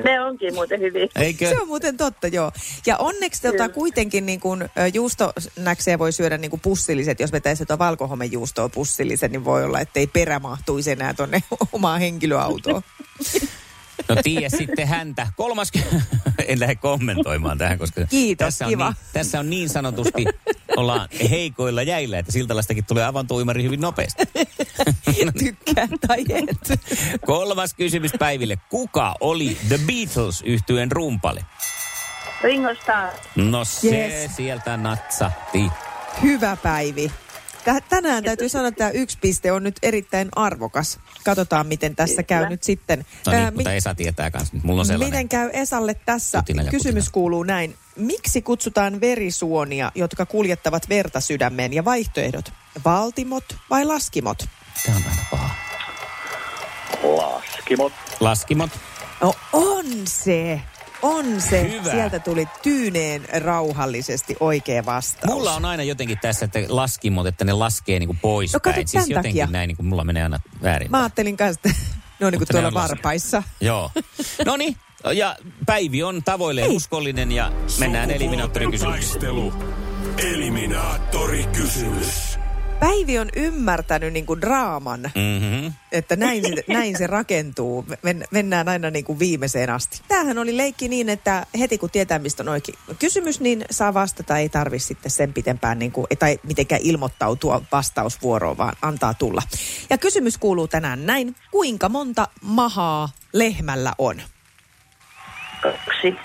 Ne 0.06 0.22
onkin 0.22 0.54
muuten 0.54 0.80
hyvin. 0.80 1.10
Eikö? 1.16 1.50
Se 1.50 1.62
on 1.62 1.68
muuten 1.68 1.98
totta, 1.98 2.28
joo. 2.28 2.52
Ja 2.86 2.98
onneksi 2.98 3.42
tota, 3.42 3.70
kuitenkin 3.70 4.26
niin 4.26 4.40
kun, 4.40 4.70
juustonäksejä 4.94 6.00
voi 6.00 6.12
syödä 6.12 6.38
niin 6.38 6.50
kuin 6.52 6.60
pussilliset. 6.60 7.20
Jos 7.20 7.32
vetäisi 7.32 7.62
jotain 7.62 7.80
valkohomejuustoa 7.80 8.70
pussillisen, 8.70 9.32
niin 9.32 9.46
voi 9.46 9.64
olla, 9.64 9.80
että 9.80 10.00
ei 10.00 10.08
perä 10.08 10.40
mahtuisi 10.40 10.92
enää 10.92 11.14
tuonne 11.14 11.44
omaan 11.74 12.00
henkilöautoon. 12.00 12.82
No 14.10 14.16
tiedä 14.24 14.50
sitten 14.50 14.88
häntä. 14.88 15.28
Kolmas, 15.38 15.72
en 16.48 16.60
lähde 16.60 16.76
kommentoimaan 16.76 17.58
tähän, 17.58 17.80
koska 17.80 18.06
Kiitos, 18.10 18.46
tässä, 18.46 18.66
on 18.66 18.70
kiva. 18.70 18.86
niin, 18.90 18.96
tässä 19.14 19.40
on 19.40 19.50
niin 19.50 19.70
sanotusti, 19.70 20.26
ollaan 20.78 21.10
heikoilla 21.30 21.84
jäillä, 21.84 22.20
että 22.20 22.32
Siltalastakin 22.32 22.86
tulee 22.86 23.06
avantoimari 23.06 23.64
hyvin 23.64 23.82
nopeasti. 23.82 24.24
Tykkää 25.40 25.88
tai 26.08 26.26
et. 26.30 26.80
Kolmas 27.26 27.74
kysymys 27.74 28.12
Päiville. 28.20 28.58
Kuka 28.70 29.16
oli 29.20 29.58
The 29.68 29.80
Beatles 29.88 30.42
yhtyen 30.46 30.92
rumpali? 30.92 31.40
Ringo 32.44 32.70
Starr. 32.82 33.14
No 33.36 33.66
se 33.66 34.08
Yes. 34.08 34.36
sieltä 34.36 34.78
natsahti. 34.78 35.64
Hyvä 36.22 36.58
Päivi. 36.64 37.12
Tä- 37.66 37.82
Tänään 37.90 38.24
täytyy 38.24 38.50
sanoa, 38.50 38.68
että 38.68 38.78
tämä 38.78 38.90
yksi 38.90 39.18
piste 39.22 39.52
on 39.52 39.64
nyt 39.64 39.76
erittäin 39.84 40.30
arvokas. 40.36 41.00
Katsotaan, 41.26 41.68
miten 41.68 41.96
tässä 41.96 42.24
käy 42.24 42.38
Kyllä. 42.38 42.50
nyt 42.50 42.64
sitten. 42.64 43.06
No 43.26 43.32
niin, 43.32 43.42
Ää, 43.44 43.52
mutta 43.52 43.74
Esa 43.74 43.96
tietää 43.96 44.32
kanssa. 44.32 44.56
Mulla 44.64 44.80
on 44.82 44.86
sellainen. 44.86 45.14
Miten 45.14 45.30
käy 45.30 45.50
Esalle 45.54 45.94
tässä? 45.94 46.38
Kutina 46.38 46.64
ja 46.64 46.72
Kysymys 46.72 47.04
kutina. 47.04 47.14
kuuluu 47.14 47.44
näin. 47.44 47.76
Miksi 47.96 48.42
kutsutaan 48.42 49.02
verisuonia, 49.02 49.92
jotka 49.96 50.26
kuljettavat 50.26 50.90
verta 50.90 51.20
sydämeen 51.22 51.74
ja 51.74 51.86
vaihtoehdot? 51.86 52.52
Valtimot 52.86 53.44
vai 53.70 53.86
laskimot? 53.86 54.38
Tämä 54.86 54.98
on 54.98 55.04
aina 55.10 55.26
paha. 55.32 55.50
Laskimot. 57.04 57.94
Laskimot. 58.20 58.70
No 59.22 59.34
on 59.54 59.86
se. 60.08 60.62
On 61.02 61.42
se. 61.42 61.72
Hyvä. 61.72 61.92
Sieltä 61.92 62.20
tuli 62.20 62.48
tyyneen 62.64 63.26
rauhallisesti 63.42 64.36
oikea 64.40 64.86
vastaus. 64.86 65.34
Mulla 65.34 65.54
on 65.54 65.66
aina 65.66 65.84
jotenkin 65.84 66.18
tässä, 66.22 66.46
että 66.46 66.60
laskimot, 66.68 67.28
että 67.28 67.46
ne 67.46 67.54
laskee 67.54 68.00
niinku 68.00 68.16
pois 68.22 68.54
No 68.54 68.60
kato, 68.60 68.74
päin. 68.74 68.88
Siis 68.88 69.10
jotenkin 69.10 69.42
takia. 69.42 69.52
näin, 69.52 69.68
niinku, 69.68 69.84
mulla 69.84 70.04
menee 70.04 70.24
aina 70.24 70.40
väärin. 70.64 70.92
Mä 70.92 71.00
ajattelin 71.00 71.38
kanssa, 71.38 71.62
että 71.66 71.80
ne 72.20 72.26
on 72.26 72.32
niin 72.34 72.40
ne 72.40 72.46
tuolla 72.46 72.70
laske- 72.70 72.74
varpaissa. 72.74 73.44
Joo. 73.62 73.92
No 74.46 74.58
niin, 74.58 74.76
ja 75.14 75.36
Päivi 75.66 76.04
on 76.04 76.24
tavoilleen 76.24 76.72
uskollinen 76.72 77.32
ja 77.32 77.52
mennään 77.80 78.12
eliminaattorikysymyksiin. 78.12 79.12
taistelu. 79.12 79.54
Eliminaattorikysymys. 80.18 82.29
Päivi 82.80 83.20
on 83.20 83.30
ymmärtänyt 83.36 84.14
niin 84.14 84.26
kuin 84.26 84.42
draaman, 84.42 85.02
Mm-hmm. 85.16 85.74
että 85.92 86.16
näin 86.16 86.44
se, 86.46 86.64
näin 86.68 86.98
se 86.98 87.08
rakentuu. 87.08 87.86
Men, 88.04 88.24
mennään 88.32 88.70
aina 88.70 88.90
niin 88.90 89.06
kuin 89.06 89.20
viimeiseen 89.20 89.70
asti. 89.70 90.02
Tämähän 90.08 90.38
oli 90.38 90.58
leikki 90.58 90.88
niin, 90.88 91.10
että 91.10 91.46
heti 91.60 91.78
kun 91.78 91.90
tietää, 91.90 92.20
mistä 92.20 92.44
on 92.44 92.50
oikein 92.50 92.78
kysymys, 93.00 93.40
niin 93.40 93.66
saa 93.72 93.94
vastata. 93.94 94.38
Ei 94.38 94.50
tarvi 94.50 94.80
sitten 94.80 95.12
sen 95.12 95.34
pitempään 95.34 95.80
niin 95.80 95.92
kuin, 95.92 96.08
tai 96.20 96.40
mitenkään 96.44 96.82
ilmoittautua 96.84 97.62
vastausvuoroon, 97.72 98.58
vaan 98.58 98.76
antaa 98.82 99.14
tulla. 99.14 99.42
Ja 99.90 99.98
kysymys 99.98 100.38
kuuluu 100.38 100.68
tänään 100.68 101.06
näin. 101.06 101.36
Kuinka 101.52 101.90
monta 101.90 102.28
mahaa 102.42 103.10
lehmällä 103.34 103.94
on? 103.98 104.22
Kaksi. 105.62 106.16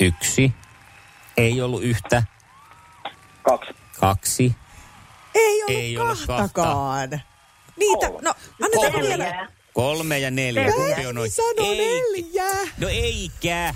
Yksi. 0.00 0.52
Ei 1.36 1.60
ollut 1.60 1.82
yhtä. 1.82 2.22
Kaksi. 3.42 3.74
Kaksi. 4.00 4.54
Ei 5.68 5.74
ollut 5.74 5.84
Ei 5.84 5.98
ollut 5.98 6.18
kahtakaan. 6.26 7.10
Niitä, 7.76 8.06
no 8.22 8.34
annetaan 8.62 8.92
Kolme. 8.92 9.08
vielä. 9.08 9.48
Kolme 9.74 10.18
ja 10.18 10.30
neljä. 10.30 10.72
Kumpi 10.72 11.06
on 11.06 11.18
oikein? 11.18 11.56
sanoi 11.56 11.78
Ei. 11.78 12.02
neljä. 12.14 12.44
No 12.78 12.88
eikä. 12.88 13.74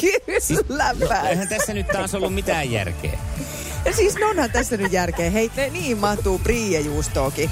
Kyllä 0.00 0.94
pääs. 1.08 1.26
Eihän 1.26 1.48
tässä 1.48 1.74
nyt 1.74 1.88
taas 1.88 2.14
ollut 2.14 2.34
mitään 2.34 2.70
järkeä. 2.72 3.18
Ja 3.84 3.92
siis 3.92 4.14
no 4.14 4.28
onhan 4.28 4.50
tässä 4.50 4.76
nyt 4.76 4.92
järkeä. 4.92 5.30
Hei, 5.30 5.50
ne, 5.56 5.68
niin 5.68 5.98
mahtuu 5.98 6.38
briejuustoakin 6.38 7.50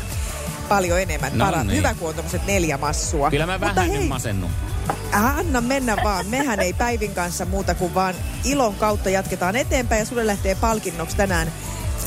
paljon 0.68 1.00
enemmän. 1.00 1.38
No 1.38 1.62
niin. 1.62 1.76
Hyvä, 1.76 1.94
kun 1.94 2.08
on 2.08 2.40
neljä 2.46 2.78
massua. 2.78 3.30
Kyllä 3.30 3.46
mä 3.46 3.52
Mutta 3.58 3.74
vähän 3.74 3.90
hei, 3.90 3.98
nyt 3.98 4.08
masennun. 4.08 4.50
anna 5.12 5.60
mennä 5.60 5.96
vaan. 6.04 6.26
Mehän 6.26 6.60
ei 6.60 6.72
Päivin 6.72 7.14
kanssa 7.14 7.44
muuta 7.44 7.74
kuin 7.74 7.94
vaan 7.94 8.14
ilon 8.44 8.74
kautta 8.74 9.10
jatketaan 9.10 9.56
eteenpäin. 9.56 9.98
Ja 9.98 10.04
sulle 10.06 10.26
lähtee 10.26 10.54
palkinnoksi 10.54 11.16
tänään. 11.16 11.52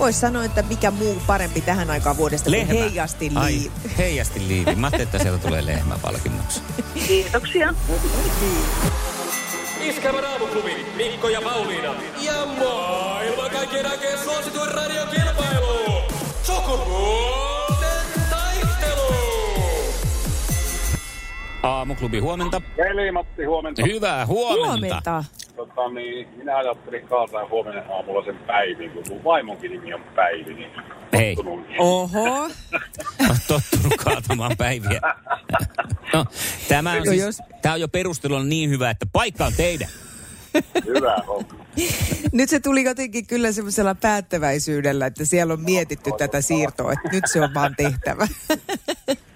Voisi 0.02 0.20
sanoa, 0.20 0.44
että 0.46 0.62
mikä 0.62 0.92
muu 0.92 1.16
parempi 1.28 1.62
tähän 1.62 1.90
aikaan 1.90 2.18
vuodesta 2.18 2.50
kuin 2.50 2.60
Lehmä. 2.60 2.74
heijasti 2.74 3.32
Ai, 3.36 3.52
liiv. 3.54 3.72
heijasti 3.98 4.48
liivi. 4.48 4.76
Mä 4.76 4.88
ajattelin, 4.88 5.04
että 5.08 5.20
sieltä 5.20 5.48
tulee 5.48 5.66
lehmä 5.66 5.96
palkinnoksi. 6.02 6.62
Kiitoksia. 7.08 7.74
Iskävä 9.82 10.22
raamuklubi, 10.22 10.86
Mikko 10.96 11.30
ja 11.30 11.42
Pauliina. 11.42 11.94
Ja 12.22 12.46
maailman 12.46 13.50
kaikkien 13.52 13.86
aikeen 13.92 14.20
suosituen 14.20 14.72
radiokilpailu. 14.72 16.02
Sukupuolten 16.44 18.06
taistelu. 18.30 19.14
Aamuklubi, 21.64 22.20
huomenta. 22.20 22.62
Veli 22.78 23.12
Matti, 23.12 23.44
huomenta. 23.46 23.82
Hyvää 23.86 24.26
huomenta. 24.26 24.66
Huomenta. 24.68 25.24
Tota, 25.68 25.90
niin, 25.90 26.28
minä 26.38 26.58
ajattelin 26.58 27.08
kaataa 27.08 27.48
huomenna 27.50 27.82
aamulla 27.96 28.26
sen 28.26 28.38
Päivin, 28.38 28.92
kun 28.92 29.04
mun 29.10 29.24
vaimonkin 29.24 29.72
nimi 29.72 29.94
on 29.94 30.02
Päivi, 30.16 30.54
niin 30.54 30.70
Hei. 31.14 31.36
tottunut. 31.36 31.66
Oho. 31.80 32.40
Olet 32.40 33.42
tottunut 33.48 33.94
kaatamaan 34.04 34.58
päiviä. 34.58 35.02
No, 36.14 36.26
tämä 36.68 36.92
on, 36.92 36.98
No 36.98 37.06
siis, 37.06 37.22
jos- 37.22 37.42
tämä 37.62 37.74
on 37.74 37.82
jo 37.82 37.88
perusteluna 37.88 38.44
niin 38.46 38.70
hyvä, 38.70 38.90
että 38.90 39.06
paikka 39.14 39.46
on 39.46 39.54
teidän. 39.58 39.90
Hyvä 40.86 41.16
homma. 41.28 41.66
Nyt 42.32 42.50
se 42.50 42.60
tuli 42.60 42.84
jotenkin 42.84 43.28
kyllä 43.28 43.52
semmoisella 43.52 43.96
päättäväisyydellä, 43.96 45.06
että 45.06 45.26
siellä 45.26 45.54
on 45.54 45.62
mietitty 45.62 46.12
tätä 46.18 46.42
siirtoa, 46.42 46.94
että 46.94 47.10
nyt 47.12 47.24
se 47.34 47.42
on 47.42 47.54
vaan 47.54 47.76
tehtävä. 47.78 48.28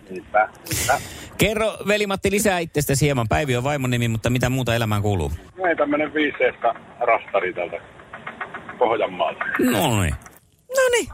Niinpä, 0.09 0.49
niinpä. 0.73 1.01
Kerro 1.37 1.77
veli-Matti 1.87 2.31
lisää 2.31 2.59
itsestäsi 2.59 3.05
hieman. 3.05 3.27
Päivi 3.29 3.55
on 3.55 3.63
vaimon 3.63 3.89
nimi, 3.89 4.07
mutta 4.07 4.29
mitä 4.29 4.49
muuta 4.49 4.75
elämään 4.75 5.01
kuuluu? 5.01 5.31
No 5.57 5.65
ei 5.65 5.75
tämmönen 5.75 6.13
viiseestä 6.13 6.73
rastari 6.99 7.53
täältä 7.53 7.77
Pohjanmaalta. 8.79 9.39
No 9.71 10.01
niin. 10.01 10.15
No 10.69 10.81
niin. 10.91 11.07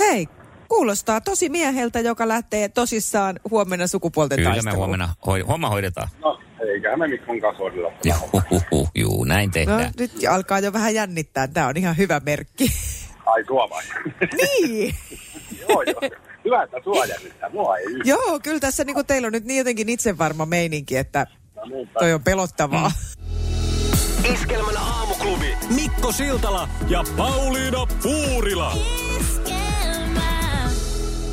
Hei, 0.00 0.26
kuulostaa 0.68 1.20
tosi 1.20 1.48
mieheltä, 1.48 2.00
joka 2.00 2.28
lähtee 2.28 2.68
tosissaan 2.68 3.40
huomenna 3.50 3.86
sukupuolten 3.86 4.36
Kyllä 4.36 4.48
me 4.48 4.54
taisteluun. 4.54 4.78
huomenna 4.78 5.08
hoi, 5.26 5.40
homma 5.40 5.68
hoidetaan. 5.68 6.08
No, 6.20 6.40
eiköhän 6.72 6.98
me 6.98 7.08
Mikkon 7.08 7.40
kanssa 7.40 7.58
hoidella. 7.62 7.92
Juhuhuhu, 8.04 8.88
juu, 8.94 9.24
näin 9.24 9.48
No 9.48 9.52
tehdään. 9.52 9.90
nyt 9.98 10.12
alkaa 10.30 10.58
jo 10.60 10.72
vähän 10.72 10.94
jännittää. 10.94 11.48
Tämä 11.48 11.66
on 11.66 11.76
ihan 11.76 11.96
hyvä 11.96 12.20
merkki. 12.26 12.72
Ai 13.26 13.44
sua 13.44 13.70
vai? 13.70 13.82
niin. 14.36 14.94
joo, 15.68 15.82
joo. 15.82 16.00
Hyvä, 16.44 16.62
että 16.62 16.76
sua 16.84 17.04
jännittää. 17.04 17.48
Mua 17.50 17.76
ei 17.76 17.84
yhtään. 17.84 18.08
Joo, 18.08 18.40
kyllä 18.42 18.60
tässä 18.60 18.84
niinku 18.84 19.04
teillä 19.04 19.26
on 19.26 19.32
nyt 19.32 19.44
niin 19.44 19.58
jotenkin 19.58 19.88
itsevarma 19.88 20.46
meininki, 20.46 20.96
että 20.96 21.26
No, 21.56 21.64
toi 21.98 22.12
on 22.12 22.22
pelottavaa. 22.22 22.92
Iskelmän 24.32 24.76
aamuklubi, 24.76 25.54
Mikko 25.74 26.12
Siltala 26.12 26.68
ja 26.88 27.04
Pauliina 27.16 27.86
Puurila. 28.02 28.72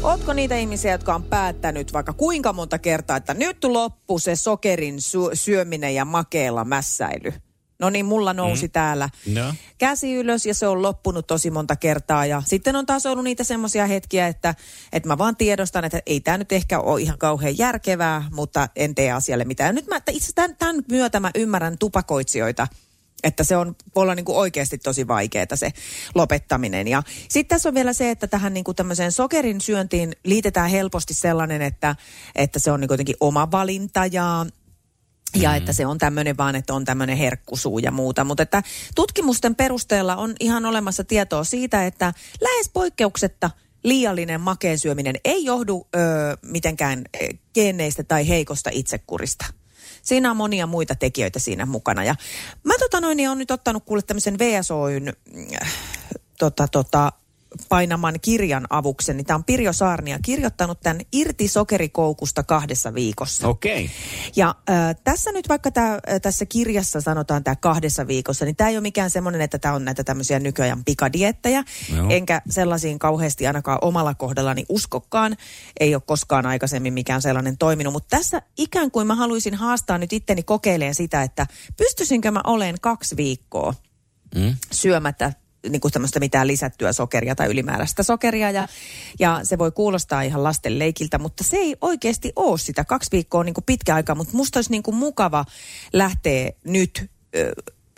Ootko 0.04 0.34
niitä 0.34 0.56
ihmisiä, 0.56 0.92
jotka 0.92 1.16
on 1.16 1.24
päättänyt 1.24 1.94
vaikka 1.94 2.14
kuinka 2.14 2.54
monta 2.54 2.78
kertaa, 2.80 3.18
että 3.18 3.34
nyt 3.34 3.64
loppu 3.64 4.20
se 4.20 4.36
sokerin 4.36 5.02
sy- 5.02 5.30
syöminen 5.34 5.96
ja 5.96 6.06
makeella 6.06 6.66
mässäily? 6.66 7.34
No 7.80 7.90
niin, 7.90 8.06
mulla 8.06 8.34
nousi 8.34 8.68
mm. 8.68 8.72
täällä 8.72 9.10
No. 9.34 9.54
käsi 9.78 10.16
ylös 10.16 10.46
ja 10.46 10.54
se 10.54 10.68
on 10.68 10.82
loppunut 10.82 11.28
tosi 11.28 11.52
monta 11.52 11.76
kertaa. 11.76 12.26
Ja 12.26 12.44
sitten 12.46 12.76
on 12.76 12.86
taas 12.86 13.06
ollut 13.06 13.24
niitä 13.24 13.44
semmoisia 13.44 13.88
hetkiä, 13.88 14.28
että, 14.28 14.56
että 14.94 15.10
mä 15.10 15.18
vaan 15.18 15.36
tiedostan, 15.36 15.86
että 15.86 16.02
ei 16.06 16.20
tämä 16.20 16.38
nyt 16.38 16.52
ehkä 16.52 16.80
ole 16.80 17.02
ihan 17.02 17.18
kauhean 17.18 17.58
järkevää, 17.58 18.26
mutta 18.32 18.70
en 18.76 18.96
tee 18.96 19.12
asialle 19.12 19.46
mitään. 19.46 19.76
Nyt 19.76 19.88
mä, 19.88 19.96
että 19.96 20.12
itse 20.12 20.32
tämän, 20.36 20.56
tämän 20.56 20.84
myötä 20.92 21.20
mä 21.20 21.32
ymmärrän 21.36 21.78
tupakoitsijoita, 21.78 22.68
että 23.24 23.44
se 23.44 23.58
on, 23.58 23.76
voi 23.96 24.02
olla 24.02 24.16
niin 24.16 24.26
kuin 24.26 24.38
oikeasti 24.38 24.78
tosi 24.78 25.08
vaikeaa 25.08 25.56
se 25.56 25.72
lopettaminen. 26.16 26.88
Ja 26.88 27.04
sitten 27.30 27.56
tässä 27.56 27.70
on 27.70 27.76
vielä 27.76 27.94
se, 27.94 28.12
että 28.12 28.28
tähän 28.28 28.54
niin 28.54 28.64
kuin 28.64 28.76
tämmöiseen 28.76 29.12
sokerin 29.12 29.62
syöntiin 29.62 30.16
liitetään 30.24 30.70
helposti 30.70 31.14
sellainen, 31.14 31.62
että, 31.62 31.96
että 32.36 32.60
se 32.60 32.72
on 32.72 32.80
niin 32.80 32.90
jotenkin 32.92 33.16
oma 33.20 33.52
valinta 33.52 34.06
ja 34.06 34.46
ja 35.36 35.56
että 35.56 35.74
se 35.74 35.86
on 35.86 35.98
tämmöinen 35.98 36.38
vaan, 36.38 36.56
että 36.56 36.74
on 36.74 36.86
tämmöinen 36.86 37.18
herkkusuu 37.18 37.80
ja 37.80 37.92
muuta. 37.92 38.24
Mutta 38.24 38.44
että 38.44 38.64
tutkimusten 38.96 39.56
perusteella 39.56 40.16
on 40.16 40.36
ihan 40.40 40.66
olemassa 40.66 41.04
tietoa 41.04 41.44
siitä, 41.44 41.86
että 41.86 42.14
lähes 42.42 42.70
poikkeuksetta 42.70 43.50
liiallinen 43.84 44.42
makeen 44.42 44.80
syöminen 44.80 45.16
ei 45.26 45.46
johdu 45.46 45.88
ö, 45.96 46.00
mitenkään 46.46 47.02
ö, 47.16 47.28
geeneistä 47.54 48.04
tai 48.04 48.28
heikosta 48.28 48.70
itsekurista. 48.74 49.46
Siinä 50.02 50.32
on 50.32 50.38
monia 50.38 50.68
muita 50.68 50.96
tekijöitä 50.96 51.40
siinä 51.40 51.66
mukana. 51.66 52.04
Ja 52.04 52.16
mä 52.64 52.74
tota 52.80 53.02
noin, 53.02 53.18
niin 53.18 53.30
on 53.30 53.38
nyt 53.38 53.52
ottanut 53.52 53.84
kuule 53.86 54.02
tämmöisen 54.02 54.40
VSOyn 54.40 55.14
äh, 55.62 55.74
tota, 56.40 56.68
tota, 56.68 57.12
painaman 57.70 58.16
kirjan 58.22 58.68
avuksi, 58.70 59.14
niin 59.14 59.26
tämä 59.26 59.36
on 59.36 59.44
Pirjo 59.44 59.74
Saarnia 59.74 60.20
kirjoittanut 60.22 60.80
tämän 60.82 61.02
irti 61.12 61.48
sokerikoukusta 61.48 62.44
kahdessa 62.44 62.94
viikossa. 62.94 63.48
Okei. 63.48 63.86
Okay. 63.86 63.96
Ja 64.36 64.56
äh, 64.70 64.96
tässä 65.04 65.32
nyt 65.32 65.50
vaikka 65.50 65.72
tää, 65.72 66.00
tässä 66.22 66.46
kirjassa 66.46 67.02
sanotaan 67.02 67.44
tämä 67.44 67.56
kahdessa 67.56 68.08
viikossa, 68.08 68.46
niin 68.46 68.56
tämä 68.56 68.70
ei 68.70 68.76
ole 68.76 68.82
mikään 68.82 69.10
semmoinen, 69.10 69.42
että 69.42 69.60
tämä 69.60 69.74
on 69.74 69.86
näitä 69.86 70.04
tämmöisiä 70.04 70.40
nykyajan 70.40 70.86
pikadiettejä. 70.86 71.64
Joo. 71.96 72.08
Enkä 72.10 72.42
sellaisiin 72.50 73.00
kauheasti 73.00 73.48
ainakaan 73.48 73.80
omalla 73.82 74.14
kohdallani 74.14 74.66
uskokkaan. 74.70 75.38
Ei 75.80 75.96
ole 75.96 76.02
koskaan 76.06 76.46
aikaisemmin 76.46 76.94
mikään 76.94 77.22
sellainen 77.22 77.58
toiminut. 77.58 77.94
Mutta 77.94 78.18
tässä 78.18 78.42
ikään 78.58 78.92
kuin 78.92 79.08
mä 79.08 79.16
haluaisin 79.16 79.56
haastaa 79.56 79.98
nyt 79.98 80.14
itteni 80.14 80.44
kokeileen 80.44 80.96
sitä, 80.96 81.24
että 81.24 81.48
pystyisinkö 81.78 82.32
mä 82.32 82.42
olen 82.44 82.76
kaksi 82.82 83.18
viikkoa 83.18 83.74
Mm. 84.36 84.56
syömättä 84.72 85.34
niin 85.70 85.82
kuin 85.82 85.92
tämmöistä 85.92 86.20
mitään 86.20 86.48
lisättyä 86.48 86.94
sokeria 86.94 87.36
tai 87.36 87.48
ylimääräistä 87.48 88.04
sokeria. 88.04 88.52
Ja, 88.52 88.68
ja 89.20 89.40
se 89.44 89.58
voi 89.58 89.72
kuulostaa 89.72 90.22
ihan 90.22 90.44
lasten 90.44 90.80
leikiltä, 90.80 91.18
mutta 91.18 91.44
se 91.44 91.58
ei 91.58 91.76
oikeasti 91.82 92.34
ole 92.36 92.58
sitä. 92.58 92.86
Kaksi 92.86 93.12
viikkoa 93.12 93.40
on 93.40 93.46
niin 93.46 93.54
kuin 93.54 93.66
pitkä 93.66 93.96
aika, 93.96 94.16
mutta 94.16 94.38
musta 94.38 94.58
olisi 94.58 94.72
niin 94.72 94.84
kuin 94.84 94.96
mukava 94.96 95.46
lähteä 95.94 96.52
nyt, 96.64 97.12
ö, 97.36 97.54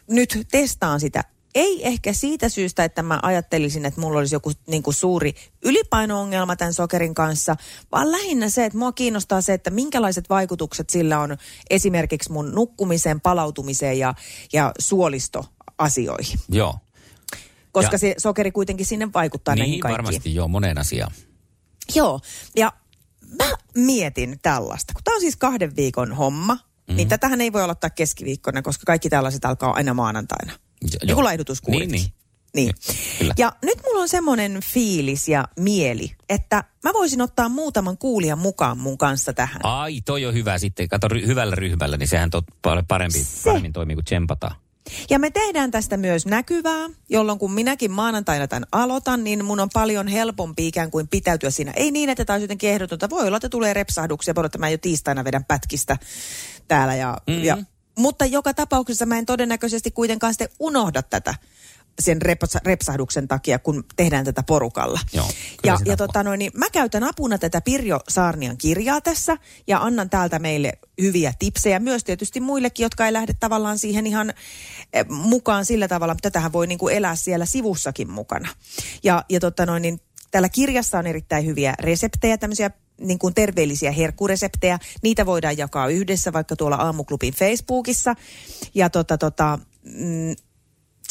nyt 0.07 0.47
testaan 0.51 0.99
sitä. 0.99 1.23
Ei 1.55 1.87
ehkä 1.87 2.13
siitä 2.13 2.49
syystä, 2.49 2.83
että 2.83 3.03
mä 3.03 3.19
ajattelisin, 3.23 3.85
että 3.85 4.01
mulla 4.01 4.19
olisi 4.19 4.35
joku 4.35 4.51
niin 4.67 4.83
kuin 4.83 4.93
suuri 4.93 5.33
ylipaino-ongelma 5.61 6.55
tämän 6.55 6.73
sokerin 6.73 7.13
kanssa, 7.13 7.55
vaan 7.91 8.11
lähinnä 8.11 8.49
se, 8.49 8.65
että 8.65 8.77
mua 8.77 8.91
kiinnostaa 8.91 9.41
se, 9.41 9.53
että 9.53 9.69
minkälaiset 9.69 10.29
vaikutukset 10.29 10.89
sillä 10.89 11.19
on 11.19 11.37
esimerkiksi 11.69 12.31
mun 12.31 12.51
nukkumiseen, 12.51 13.21
palautumiseen 13.21 13.99
ja, 13.99 14.13
ja 14.53 14.71
suolistoasioihin. 14.79 16.39
Joo. 16.49 16.75
Koska 17.71 17.93
Ja- 17.95 17.99
se 17.99 18.15
sokeri 18.17 18.51
kuitenkin 18.51 18.85
sinne 18.85 19.09
vaikuttaa 19.13 19.55
näihin 19.55 19.71
Niin, 19.71 19.79
kaikkiin. 19.81 20.05
varmasti 20.05 20.35
joo, 20.35 20.47
moneen 20.47 20.77
asiaan. 20.77 21.11
Joo, 21.95 22.19
ja 22.55 22.73
mä 23.39 23.51
mietin 23.75 24.39
tällaista, 24.41 24.93
kun 24.93 25.03
tämä 25.03 25.15
on 25.15 25.21
siis 25.21 25.35
kahden 25.35 25.75
viikon 25.75 26.13
homma, 26.13 26.53
mm-hmm. 26.55 26.95
niin 26.95 27.07
tätähän 27.07 27.41
ei 27.41 27.53
voi 27.53 27.61
aloittaa 27.61 27.89
keskiviikkona, 27.89 28.61
koska 28.61 28.83
kaikki 28.85 29.09
tällaiset 29.09 29.45
alkaa 29.45 29.71
aina 29.73 29.93
maanantaina. 29.93 30.53
Jo- 30.81 30.99
Niin 31.05 31.15
kuin 31.15 31.25
laihdutuskuurit. 31.25 31.89
Niin, 31.91 32.01
niin. 32.01 32.13
Niin. 32.55 32.73
Kyllä. 33.19 33.33
Ja 33.37 33.53
nyt 33.63 33.79
mulla 33.83 34.01
on 34.01 34.09
semmoinen 34.09 34.59
fiilis 34.63 35.27
ja 35.27 35.47
mieli, 35.59 36.11
että 36.29 36.63
mä 36.83 36.93
voisin 36.93 37.21
ottaa 37.21 37.49
muutaman 37.49 37.97
kuulijan 37.97 38.39
mukaan 38.39 38.77
mun 38.77 38.97
kanssa 38.97 39.33
tähän. 39.33 39.65
Ai, 39.65 40.01
toi 40.01 40.25
on 40.25 40.33
hyvä 40.33 40.57
sitten. 40.57 40.89
Kato, 40.89 41.07
ry- 41.07 41.25
hyvällä 41.27 41.55
ryhmällä, 41.55 41.97
niin 41.97 42.07
sehän 42.07 42.29
tot, 42.29 42.45
paljon 42.61 42.85
parempi, 42.87 43.19
Se. 43.23 43.43
paremmin 43.49 43.73
toimii 43.73 43.95
kuin 43.95 44.05
tsempataan. 44.05 44.55
Ja 45.09 45.19
me 45.19 45.29
tehdään 45.29 45.71
tästä 45.71 45.97
myös 45.97 46.25
näkyvää, 46.25 46.89
jolloin 47.09 47.39
kun 47.39 47.51
minäkin 47.53 47.91
maanantaina 47.91 48.47
tämän 48.47 48.65
aloitan, 48.71 49.23
niin 49.23 49.45
mun 49.45 49.59
on 49.59 49.69
paljon 49.73 50.07
helpompi 50.07 50.67
ikään 50.67 50.91
kuin 50.91 51.07
pitäytyä 51.07 51.49
siinä. 51.49 51.73
Ei 51.75 51.91
niin, 51.91 52.09
että 52.09 52.25
tämä 52.25 52.35
olisi 52.35 52.43
jotenkin 52.43 52.69
ehdotonta. 52.69 53.09
Voi 53.09 53.27
olla, 53.27 53.37
että 53.37 53.49
tulee 53.49 53.73
repsahduksia, 53.73 54.35
voi 54.35 54.41
olla, 54.41 54.45
että 54.45 54.57
mä 54.57 54.69
jo 54.69 54.77
tiistaina 54.77 55.23
vedän 55.23 55.45
pätkistä 55.45 55.97
täällä. 56.67 56.95
Ja, 56.95 57.17
Mhm. 57.27 57.43
ja, 57.43 57.57
mutta 57.97 58.25
joka 58.25 58.53
tapauksessa 58.53 59.05
mä 59.05 59.17
en 59.17 59.25
todennäköisesti 59.25 59.91
kuitenkaan 59.91 60.33
sitten 60.33 60.49
unohda 60.59 61.01
tätä 61.01 61.35
sen 61.99 62.21
repsa, 62.21 62.59
repsahduksen 62.65 63.27
takia, 63.27 63.59
kun 63.59 63.83
tehdään 63.95 64.25
tätä 64.25 64.43
porukalla. 64.43 64.99
Joo, 65.13 65.29
ja 65.63 65.77
ja 65.85 65.97
tota 65.97 66.23
noin, 66.23 66.39
niin 66.39 66.51
mä 66.55 66.65
käytän 66.71 67.03
apuna 67.03 67.37
tätä 67.37 67.61
Pirjo 67.61 67.99
Saarnian 68.09 68.57
kirjaa 68.57 69.01
tässä 69.01 69.37
ja 69.67 69.79
annan 69.79 70.09
täältä 70.09 70.39
meille 70.39 70.73
hyviä 71.01 71.33
tipsejä 71.39 71.79
myös 71.79 72.03
tietysti 72.03 72.39
muillekin, 72.39 72.83
jotka 72.83 73.05
ei 73.05 73.13
lähde 73.13 73.33
tavallaan 73.39 73.77
siihen 73.77 74.07
ihan 74.07 74.33
eh, 74.93 75.05
mukaan 75.09 75.65
sillä 75.65 75.87
tavalla, 75.87 76.13
mutta 76.13 76.31
tätähän 76.31 76.53
voi 76.53 76.67
niin 76.67 76.79
kuin 76.79 76.95
elää 76.95 77.15
siellä 77.15 77.45
sivussakin 77.45 78.11
mukana. 78.11 78.49
Ja, 79.03 79.25
ja 79.29 79.39
tota 79.39 79.65
noin, 79.65 79.81
niin 79.81 80.01
täällä 80.31 80.49
kirjassa 80.49 80.99
on 80.99 81.07
erittäin 81.07 81.45
hyviä 81.45 81.73
reseptejä, 81.79 82.37
tämmöisiä 82.37 82.71
niin 83.01 83.19
kuin 83.19 83.33
terveellisiä 83.33 83.91
herkkureseptejä. 83.91 84.79
Niitä 85.03 85.25
voidaan 85.25 85.57
jakaa 85.57 85.87
yhdessä 85.87 86.33
vaikka 86.33 86.55
tuolla 86.55 86.75
Aamuklubin 86.75 87.33
Facebookissa. 87.33 88.15
Ja 88.75 88.89
tota, 88.89 89.17
tota, 89.17 89.59
mm, 89.83 90.35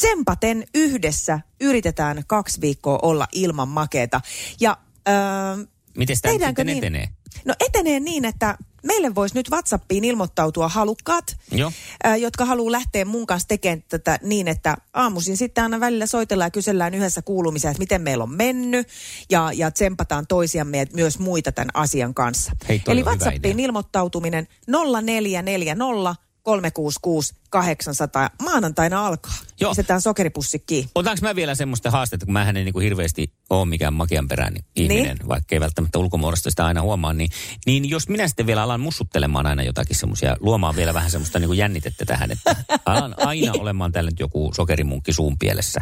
tsempaten 0.01 0.63
yhdessä 0.75 1.39
yritetään 1.61 2.23
kaksi 2.27 2.61
viikkoa 2.61 2.99
olla 3.01 3.27
ilman 3.31 3.67
makeeta. 3.67 4.21
Ja 4.59 4.77
öö, 5.07 5.65
Miten 5.97 6.17
tämä 6.21 6.31
Tehdäänkö 6.31 6.61
sitten 6.61 6.65
niin? 6.67 6.77
etenee? 6.77 7.09
No 7.45 7.53
etenee 7.59 7.99
niin, 7.99 8.25
että 8.25 8.57
meille 8.83 9.15
voisi 9.15 9.35
nyt 9.35 9.51
WhatsAppiin 9.51 10.03
ilmoittautua 10.03 10.69
halukkaat, 10.69 11.37
Joo. 11.51 11.71
ää, 12.03 12.15
jotka 12.15 12.45
haluaa 12.45 12.71
lähteä 12.71 13.05
mun 13.05 13.27
kanssa 13.27 13.47
tekemään 13.47 13.83
tätä 13.89 14.19
niin, 14.23 14.47
että 14.47 14.77
aamuisin 14.93 15.37
sitten 15.37 15.63
aina 15.63 15.79
välillä 15.79 16.05
soitellaan 16.05 16.45
ja 16.45 16.51
kysellään 16.51 16.93
yhdessä 16.93 17.21
kuulumisia, 17.21 17.71
että 17.71 17.81
miten 17.81 18.01
meillä 18.01 18.23
on 18.23 18.35
mennyt 18.35 18.87
ja, 19.29 19.51
ja 19.53 19.71
tsempataan 19.71 20.27
toisiamme 20.27 20.77
ja 20.77 20.85
myös 20.93 21.19
muita 21.19 21.51
tämän 21.51 21.69
asian 21.73 22.13
kanssa. 22.13 22.51
Hei, 22.69 22.81
Eli 22.87 23.03
WhatsAppiin 23.03 23.59
ilmoittautuminen 23.59 24.47
0440 24.67 26.15
366 26.43 27.33
800. 27.49 28.29
Maanantaina 28.41 29.07
alkaa. 29.07 29.33
Joo. 29.59 29.71
Pistetään 29.71 30.01
sokeripussi 30.01 30.59
kiinni. 30.59 30.91
Otetaanko 30.95 31.21
mä 31.27 31.35
vielä 31.35 31.55
semmoista 31.55 31.91
haastetta, 31.91 32.25
kun 32.25 32.33
mä 32.33 32.49
en 32.49 32.55
niin 32.55 32.73
kuin 32.73 32.83
hirveästi 32.83 33.33
ole 33.49 33.65
mikään 33.65 33.93
makianperäinen 33.93 34.63
ihminen, 34.75 35.17
Niin. 35.17 35.27
vaikka 35.27 35.55
ei 35.55 35.59
välttämättä 35.59 35.99
ulkomuodosta 35.99 36.49
sitä 36.49 36.65
aina 36.65 36.81
huomaa, 36.81 37.13
niin, 37.13 37.29
niin 37.65 37.89
jos 37.89 38.09
minä 38.09 38.27
sitten 38.27 38.45
vielä 38.47 38.63
alan 38.63 38.79
mussuttelemaan 38.79 39.45
aina 39.45 39.63
jotakin 39.63 39.95
semmoisia, 39.95 40.37
luomaan 40.39 40.75
vielä 40.75 40.93
vähän 40.93 41.11
semmoista 41.11 41.39
niin 41.39 41.47
kuin 41.47 41.57
jännitettä 41.57 42.05
tähän, 42.05 42.31
että 42.31 42.55
alan 42.85 43.15
aina 43.17 43.51
olemaan 43.59 43.91
tällä 43.91 44.09
nyt 44.11 44.19
joku 44.19 44.51
sokerimunkki 44.55 45.13
suun 45.13 45.37
pielessä. 45.37 45.81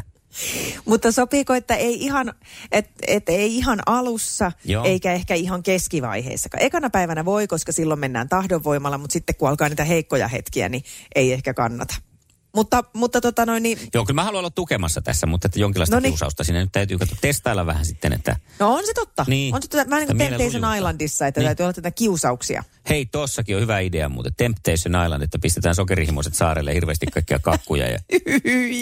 Mutta 0.86 1.12
sopiiko, 1.12 1.54
että 1.54 1.76
ei 1.76 2.04
ihan, 2.04 2.34
et, 2.72 2.90
et 3.08 3.30
ei 3.30 3.58
ihan 3.58 3.80
alussa, 3.86 4.52
Joo. 4.66 4.86
eikä 4.86 5.14
ehkä 5.14 5.34
ihan 5.34 5.64
keskivaiheessakaan. 5.64 6.64
Ekana 6.64 6.90
päivänä 6.90 7.26
voi, 7.26 7.48
koska 7.48 7.72
silloin 7.72 8.00
mennään 8.00 8.30
tahdonvoimalla, 8.30 8.98
mutta 8.98 9.14
sitten 9.14 9.36
kun 9.36 9.50
alkaa 9.50 9.70
niitä 9.70 9.84
heikkoja 9.84 10.28
hetkiä, 10.28 10.70
niin 10.70 10.84
ei 11.16 11.34
ehkä 11.34 11.54
kannata. 11.54 11.96
Mutta, 12.60 12.84
mutta 12.94 13.22
tota 13.22 13.46
noin, 13.46 13.64
niin, 13.64 13.80
Joo, 13.94 14.06
kyllä 14.06 14.16
mä 14.16 14.24
haluan 14.24 14.40
olla 14.40 14.50
tukemassa 14.50 15.02
tässä, 15.02 15.28
mutta 15.28 15.48
että 15.48 15.60
jonkinlaista 15.60 15.96
Noniin. 15.96 16.12
kiusausta 16.12 16.44
sinne 16.44 16.62
nyt 16.62 16.72
täytyy 16.72 16.98
katsoa, 16.98 17.18
testailla 17.22 17.66
vähän 17.66 17.86
sitten, 17.86 18.14
että 18.14 18.36
no 18.60 18.74
on 18.74 18.86
se 18.86 18.94
totta. 18.94 19.26
Niin. 19.28 19.56
On 19.56 19.62
se 19.62 19.68
totta. 19.68 19.90
Vähän 19.90 20.08
niin 20.08 20.18
kuin 20.18 20.30
Temptation. 20.30 20.76
Islandissa, 20.76 21.28
että 21.28 21.40
Niin. 21.40 21.48
täytyy 21.48 21.64
olla 21.64 21.74
tätä 21.74 21.92
kiusauksia. 21.92 22.64
hei, 22.90 23.06
tossakin 23.06 23.56
on 23.56 23.62
hyvä 23.62 23.80
idea 23.80 24.10
muuten. 24.10 24.34
Temptation 24.38 25.04
Island, 25.06 25.22
että 25.24 25.40
pistetään 25.40 25.76
sokerihimoiset 25.76 26.36
saarelle 26.36 26.74
hirveästi 26.74 27.06
kaikkia 27.06 27.40
kakkuja 27.40 27.88
ja 27.88 28.00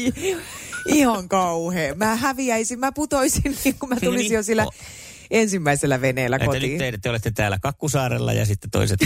ihan 0.85 1.29
kauhea. 1.29 1.95
Mä 1.95 2.15
häviäisin, 2.15 2.79
mä 2.79 2.91
putoisin, 2.91 3.57
niin 3.63 3.75
kun 3.79 3.89
mä 3.89 3.95
tulisin 3.95 4.23
niin. 4.23 4.33
jo 4.33 4.43
sillä 4.43 4.65
ensimmäisellä 5.31 6.01
veneellä 6.01 6.37
nyt 6.37 6.45
kotiin. 6.45 6.79
te, 6.79 6.97
te 7.01 7.09
olette 7.09 7.31
täällä 7.31 7.57
Kakkusaarella 7.61 8.33
ja 8.33 8.45
sitten 8.45 8.71
toiset 8.71 8.99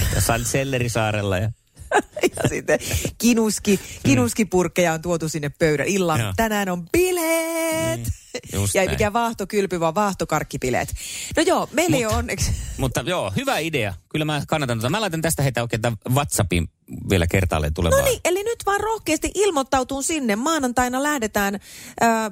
Sellerisaarella. 0.44 1.38
Ja... 1.38 1.52
ja 2.44 2.50
sitten 2.50 2.80
kinuski, 3.18 3.80
kinuskipurkkeja 4.04 4.94
on 4.94 5.02
tuotu 5.02 5.30
sinne 5.30 5.50
pöydän. 5.50 5.88
Illan 5.88 6.20
Joo. 6.20 6.34
tänään 6.38 6.70
on 6.70 6.86
bileet. 6.92 8.00
Niin, 8.00 8.08
ja 8.74 8.82
ei 8.82 8.88
näin. 8.88 8.90
mikään 8.90 9.14
vaahtokylpy, 9.14 9.80
vaan 9.80 9.96
vaahtokarkkibileet. 9.96 10.94
No 11.38 11.44
joo, 11.44 11.70
meillä 11.72 11.98
ei 11.98 12.06
ole 12.06 12.16
onneksi. 12.16 12.52
Mutta 12.78 13.02
joo, 13.02 13.34
hyvä 13.36 13.58
idea. 13.58 13.94
Kyllä 14.10 14.26
mä 14.26 14.42
kannatan 14.48 14.78
tota. 14.78 14.90
Mä 14.90 15.02
laitan 15.02 15.22
tästä 15.22 15.44
heitä 15.44 15.62
oikein 15.62 15.82
tämän 15.82 15.98
WhatsAppin 16.14 16.70
vielä 17.10 17.28
kertaalleen 17.28 17.74
tulemaan. 17.74 18.02
No 18.02 18.10
niin, 18.10 18.22
eli 18.26 18.44
nyt 18.44 18.60
vaan 18.66 18.80
rohkeasti 18.80 19.32
ilmoittautuu 19.36 20.02
sinne. 20.02 20.36
Maanantaina 20.36 21.04
lähdetään. 21.04 21.60
Ää, 22.02 22.32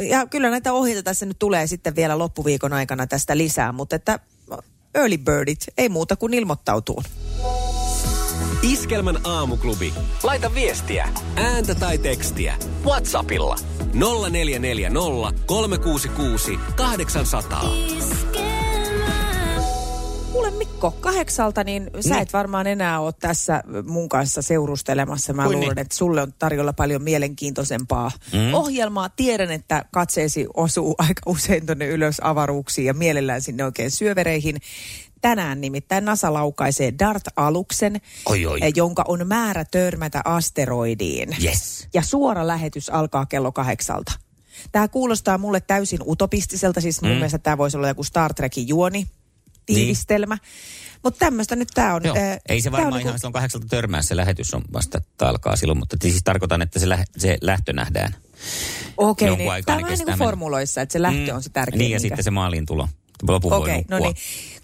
ja 0.00 0.26
kyllä 0.26 0.50
näitä 0.50 0.72
ohjeita 0.72 1.02
tässä 1.02 1.26
nyt 1.26 1.38
tulee 1.38 1.66
sitten 1.66 1.96
vielä 1.96 2.18
loppuviikon 2.18 2.72
aikana 2.72 3.06
tästä 3.06 3.36
lisää. 3.36 3.72
Mutta 3.72 3.96
että 3.96 4.18
early 4.94 5.18
birdit, 5.18 5.66
ei 5.78 5.88
muuta 5.88 6.16
kuin 6.16 6.34
ilmoittautuu. 6.34 7.02
Iskelmän 8.62 9.18
aamuklubi. 9.24 9.94
Laita 10.22 10.54
viestiä, 10.54 11.08
ääntä 11.36 11.74
tai 11.74 11.98
tekstiä. 11.98 12.54
Whatsappilla 12.84 13.56
0440 13.92 15.42
366 15.46 16.58
800. 16.76 17.62
Kuule 20.32 20.50
Mikko, 20.50 20.90
kahdeksalta, 20.90 21.64
niin 21.64 21.90
sä 22.00 22.14
Niin. 22.14 22.22
et 22.22 22.32
varmaan 22.32 22.66
enää 22.66 23.00
ole 23.00 23.12
tässä 23.20 23.62
mun 23.86 24.08
kanssa 24.08 24.42
seurustelemassa. 24.42 25.32
Mä 25.32 25.42
Kuin 25.42 25.52
luulen, 25.56 25.68
niin? 25.68 25.78
että 25.78 25.96
sulle 25.96 26.22
on 26.22 26.32
tarjolla 26.38 26.72
paljon 26.72 27.02
mielenkiintoisempaa 27.02 28.10
mm. 28.32 28.54
ohjelmaa. 28.54 29.08
Tiedän, 29.08 29.50
että 29.50 29.84
katseesi 29.92 30.46
osuu 30.54 30.94
aika 30.98 31.22
usein 31.26 31.66
tonne 31.66 31.86
ylös 31.86 32.16
avaruuksiin 32.22 32.86
ja 32.86 32.94
mielellään 32.94 33.42
sinne 33.42 33.64
oikein 33.64 33.90
syövereihin. 33.90 34.56
Tänään 35.20 35.60
nimittäin 35.60 36.04
NASA 36.04 36.32
laukaisee 36.32 36.92
DART-aluksen, 36.98 38.00
Oi, 38.26 38.46
oi. 38.46 38.58
eh, 38.62 38.72
jonka 38.76 39.04
on 39.08 39.26
määrä 39.26 39.64
törmätä 39.64 40.20
asteroidiin. 40.24 41.36
Yes. 41.44 41.88
Ja 41.94 42.02
suora 42.02 42.46
lähetys 42.46 42.90
alkaa 42.90 43.26
kello 43.26 43.52
kahdeksalta. 43.52 44.12
Tämä 44.72 44.88
kuulostaa 44.88 45.38
mulle 45.38 45.60
täysin 45.60 46.00
utopistiselta, 46.06 46.80
siis 46.80 47.02
mun 47.02 47.10
mm. 47.10 47.14
mielestä 47.14 47.38
tämä 47.38 47.58
voisi 47.58 47.76
olla 47.76 47.88
joku 47.88 48.04
Star 48.04 48.34
Trekin 48.34 48.68
juoni, 48.68 49.06
tiivistelmä. 49.66 50.38
Mutta 51.04 51.18
tämmöistä 51.18 51.56
nyt 51.56 51.68
tämä 51.74 51.94
on. 51.94 52.04
Joo. 52.04 52.16
Äh, 52.16 52.38
Ei 52.48 52.60
se 52.60 52.70
tää 52.70 52.76
on 52.78 52.82
varmaan 52.82 52.98
niinku- 52.98 53.08
ihan 53.08 53.18
silloin 53.18 53.32
kahdeksalta 53.32 53.66
törmää 53.70 54.02
se 54.02 54.16
lähetys 54.16 54.54
on 54.54 54.62
vasta, 54.72 54.98
että 54.98 55.28
alkaa 55.28 55.56
silloin, 55.56 55.78
mutta 55.78 55.96
siis 56.02 56.20
tarkoitan, 56.24 56.62
että 56.62 56.78
se, 56.78 56.88
lä- 56.88 57.04
se 57.18 57.38
lähtö 57.40 57.72
nähdään. 57.72 58.14
Okei, 58.96 59.28
jonkun 59.28 59.44
niin, 59.44 59.52
aikaa 59.52 59.76
tämä 59.76 59.86
on 59.86 59.98
niin 59.98 60.06
kuin 60.06 60.18
formuloissa, 60.18 60.80
että 60.80 60.92
se 60.92 61.02
lähtö 61.02 61.34
on 61.34 61.42
se 61.42 61.50
tärkein. 61.50 61.78
Niin, 61.78 61.90
ja 61.90 61.98
niinkö? 61.98 62.08
sitten 62.08 62.24
se 62.24 62.30
maaliin 62.30 62.66
tulo. 62.66 62.88
Lopun 63.28 63.52
Okei, 63.52 63.84
no 63.88 63.96
nukkua. 63.96 63.98
niin. 63.98 64.16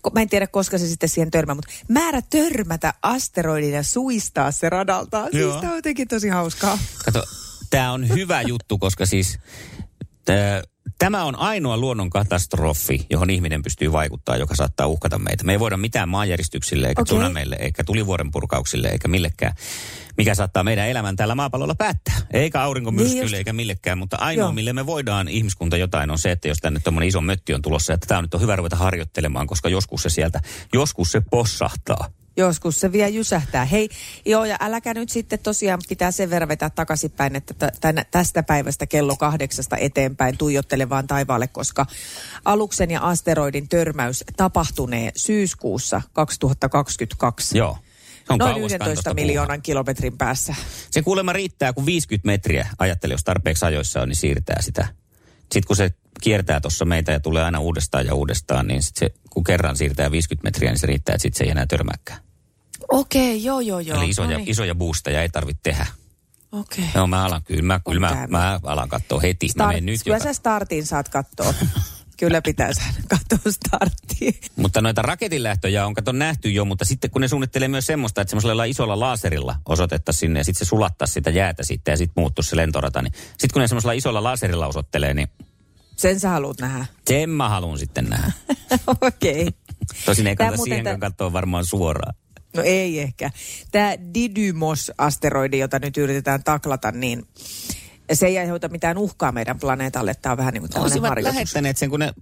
Ko- 0.08 0.10
Mä 0.14 0.20
en 0.22 0.28
tiedä, 0.28 0.46
koska 0.46 0.78
se 0.78 0.86
sitten 0.88 1.08
siihen 1.08 1.30
törmää, 1.30 1.54
mutta 1.54 1.70
määrä 1.88 2.22
törmätä 2.30 2.94
asteroidin 3.02 3.72
ja 3.72 3.82
suistaa 3.82 4.50
se 4.52 4.68
radalta. 4.70 5.28
Siis 5.32 5.56
tämä 5.60 5.70
on 5.70 5.76
jotenkin 5.78 6.08
tosi 6.08 6.28
hauskaa. 6.28 6.78
Kato, 7.04 7.24
tämä 7.70 7.92
on 7.92 8.08
hyvä 8.08 8.42
juttu, 8.42 8.78
koska 8.78 9.06
siis 9.06 9.38
tää, 10.24 10.62
tämä 10.98 11.24
on 11.24 11.38
ainoa 11.38 11.76
luonnon 11.76 12.10
katastrofi, 12.10 13.06
johon 13.10 13.30
ihminen 13.30 13.62
pystyy 13.62 13.92
vaikuttaa, 13.92 14.36
joka 14.36 14.54
saattaa 14.54 14.86
uhkata 14.86 15.18
meitä. 15.18 15.44
Me 15.44 15.52
ei 15.52 15.60
voida 15.60 15.76
mitään 15.76 16.08
maanjäristyksille, 16.08 16.88
eikä 16.88 17.02
okay. 17.02 17.04
tsunameille, 17.04 17.56
eikä 17.60 17.84
tulivuoren 17.84 18.30
purkauksille, 18.30 18.88
eikä 18.88 19.08
millekään, 19.08 19.54
mikä 20.16 20.34
saattaa 20.34 20.64
meidän 20.64 20.88
elämän 20.88 21.16
tällä 21.16 21.34
maapallolla 21.34 21.74
päättää. 21.74 22.14
Eikä 22.32 22.62
aurinkomyrskyille, 22.62 23.24
Niin 23.24 23.34
eikä 23.34 23.52
millekään, 23.52 23.98
mutta 23.98 24.16
ainoa, 24.20 24.44
Joo. 24.44 24.52
mille 24.52 24.72
me 24.72 24.86
voidaan 24.86 25.28
ihmiskunta 25.28 25.76
jotain 25.76 26.10
on 26.10 26.18
se, 26.18 26.30
että 26.30 26.48
jos 26.48 26.58
tänne 26.58 26.80
tuommoinen 26.80 27.08
iso 27.08 27.20
mötti 27.20 27.54
on 27.54 27.62
tulossa, 27.62 27.94
että 27.94 28.06
tämä 28.06 28.22
nyt 28.22 28.34
on 28.34 28.40
hyvä 28.40 28.56
ruveta 28.56 28.76
harjoittelemaan, 28.76 29.46
koska 29.46 29.68
joskus 29.68 30.02
se 30.02 30.10
sieltä, 30.10 30.40
joskus 30.72 31.12
se 31.12 31.22
possahtaa. 31.30 32.08
Joskus 32.36 32.80
se 32.80 32.92
vielä 32.92 33.08
jysähtää. 33.08 33.64
Hei, 33.64 33.88
joo, 34.26 34.44
ja 34.44 34.56
äläkä 34.60 34.94
nyt 34.94 35.08
sitten 35.08 35.38
tosiaan 35.38 35.80
pitää 35.88 36.10
sen 36.10 36.30
verran 36.30 36.48
vetää 36.48 36.70
takaisinpäin, 36.70 37.36
että 37.36 37.54
t- 37.54 37.80
tänä, 37.80 38.04
tästä 38.10 38.42
päivästä 38.42 38.86
kello 38.86 39.16
kahdeksasta 39.16 39.76
eteenpäin 39.76 40.38
tuijottele 40.38 40.88
vaan 40.88 41.06
taivaalle, 41.06 41.46
koska 41.46 41.86
aluksen 42.44 42.90
ja 42.90 43.00
asteroidin 43.00 43.68
törmäys 43.68 44.24
tapahtunee 44.36 45.12
syyskuussa 45.16 46.02
2022. 46.12 47.58
Joo. 47.58 47.78
Se 48.26 48.32
on 48.32 48.38
Noin 48.38 48.54
kauaskantoista 48.54 48.90
11 48.90 49.10
puuhaa. 49.10 49.26
miljoonan 49.26 49.62
kilometrin 49.62 50.18
päässä. 50.18 50.54
Se 50.90 51.02
kuulemma 51.02 51.32
riittää, 51.32 51.72
kun 51.72 51.86
50 51.86 52.26
metriä, 52.26 52.68
ajattele, 52.78 53.14
jos 53.14 53.24
tarpeeksi 53.24 53.64
ajoissa 53.64 54.02
on, 54.02 54.08
niin 54.08 54.16
siirtää 54.16 54.62
sitä. 54.62 54.86
Sitten 55.40 55.62
kun 55.66 55.76
se 55.76 55.90
kiertää 56.20 56.60
tuossa 56.60 56.84
meitä 56.84 57.12
ja 57.12 57.20
tulee 57.20 57.44
aina 57.44 57.60
uudestaan 57.60 58.06
ja 58.06 58.14
uudestaan, 58.14 58.66
niin 58.66 58.82
sit 58.82 58.96
se, 58.96 59.10
kun 59.30 59.44
kerran 59.44 59.76
siirtää 59.76 60.10
50 60.10 60.46
metriä, 60.46 60.70
niin 60.70 60.78
se 60.78 60.86
riittää, 60.86 61.14
että 61.14 61.22
sitten 61.22 61.38
se 61.38 61.44
ei 61.44 61.50
enää 61.50 61.66
törmääkään. 61.66 62.20
Okei, 62.88 63.44
joo, 63.44 63.60
joo, 63.60 63.80
joo. 63.80 63.98
Eli 63.98 64.08
isoja, 64.08 64.30
No 64.30 64.36
niin. 64.36 64.50
isoja 64.50 64.74
boosteja 64.74 65.22
ei 65.22 65.28
tarvitse 65.28 65.60
tehdä. 65.62 65.86
Okei. 66.52 66.84
No 66.94 67.06
mä 67.06 67.24
alan, 67.24 67.42
kyllä 67.42 67.62
mä, 67.62 67.80
kyllä 67.88 68.00
mä, 68.00 68.26
mä 68.28 68.60
alan 68.62 68.88
katsoa 68.88 69.20
heti. 69.20 69.46
Mä 69.46 69.50
Start, 69.50 69.68
menen 69.68 69.86
nyt 69.86 70.00
kyllä 70.04 70.16
joka... 70.16 70.24
sä 70.24 70.32
startin 70.32 70.86
saat 70.86 71.08
katsoa. 71.08 71.54
kyllä 72.20 72.42
pitää 72.42 72.72
saada 72.72 72.98
katsoa 73.08 73.52
starttiin. 73.52 74.34
Mutta 74.56 74.80
noita 74.80 75.02
raketinlähtöjä 75.02 75.86
on 75.86 75.94
kato 75.94 76.12
nähty 76.12 76.50
jo, 76.50 76.64
mutta 76.64 76.84
sitten 76.84 77.10
kun 77.10 77.20
ne 77.20 77.28
suunnittelee 77.28 77.68
myös 77.68 77.86
semmoista, 77.86 78.20
että 78.20 78.30
semmoisella 78.30 78.64
isolla 78.64 79.00
laaserilla 79.00 79.56
osoitettaisiin 79.68 80.20
sinne 80.20 80.40
ja 80.40 80.44
sitten 80.44 80.66
se 80.66 80.68
sulattaa 80.68 81.06
sitä 81.06 81.30
jäätä 81.30 81.62
sitten 81.62 81.92
ja 81.92 81.96
sitten 81.96 82.22
muuttuu 82.22 82.42
se 82.42 82.56
lentorata, 82.56 83.02
niin 83.02 83.12
sitten 83.12 83.50
kun 83.52 83.62
ne 83.62 83.68
semmoisella 83.68 83.92
isolla 83.92 84.22
laserilla 84.22 84.66
osoittelee, 84.66 85.14
niin 85.14 85.28
Sen 85.96 86.20
sä 86.20 86.28
haluat 86.28 86.60
nähdä. 86.60 86.86
sen 87.06 87.30
mä 87.30 87.48
haluan 87.48 87.78
sitten 87.78 88.04
nähdä. 88.04 88.32
Okei. 89.00 89.48
Tosin 90.06 90.26
ei 90.26 90.36
kannata 90.36 90.62
siihenkään 90.62 91.00
tää- 91.00 91.10
katsoa 91.10 91.32
varmaan 91.32 91.64
suoraan. 91.64 92.14
No 92.56 92.62
ei 92.62 93.00
ehkä. 93.00 93.30
Tämä 93.72 93.92
Didymos-asteroidi, 94.14 95.58
jota 95.58 95.78
nyt 95.78 95.96
yritetään 95.96 96.44
taklata, 96.44 96.92
niin 96.92 97.26
se 98.12 98.26
ei 98.26 98.38
aiheuta 98.38 98.68
mitään 98.68 98.98
uhkaa 98.98 99.32
meidän 99.32 99.58
planeetalle. 99.58 100.14
Tämä 100.14 100.30
on 100.32 100.36
vähän 100.38 100.52
niin 100.54 100.60
kuin 100.62 100.70
tällainen 100.70 100.92
Olisivat 100.92 101.08
harjoitus. 101.08 101.34
lähettäneet 101.34 101.76
sen, 101.76 101.90
kun 101.90 102.00
ne 102.00 102.12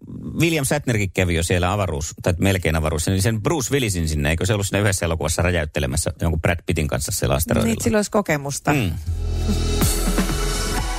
William 0.40 0.64
Shatnerkin 0.64 1.10
kävi 1.10 1.34
jo 1.34 1.42
siellä 1.42 1.72
avaruus, 1.72 2.14
tai 2.22 2.34
melkein 2.38 2.76
avaruus, 2.76 3.06
niin 3.06 3.22
sen 3.22 3.42
Bruce 3.42 3.70
Willisin 3.74 4.08
sinne, 4.08 4.30
eikö 4.30 4.46
se 4.46 4.54
ollut 4.54 4.66
siinä 4.66 4.80
yhdessä 4.80 5.06
elokuvassa 5.06 5.42
räjäyttelemässä 5.42 6.12
jonkun 6.20 6.40
Brad 6.40 6.58
Pittin 6.66 6.88
kanssa 6.88 7.12
siellä 7.12 7.32
Niin, 7.32 7.36
asteroidilla? 7.36 7.84
sillä 7.84 7.98
olisi 7.98 8.10
kokemusta. 8.10 8.72
Mm. 8.72 8.90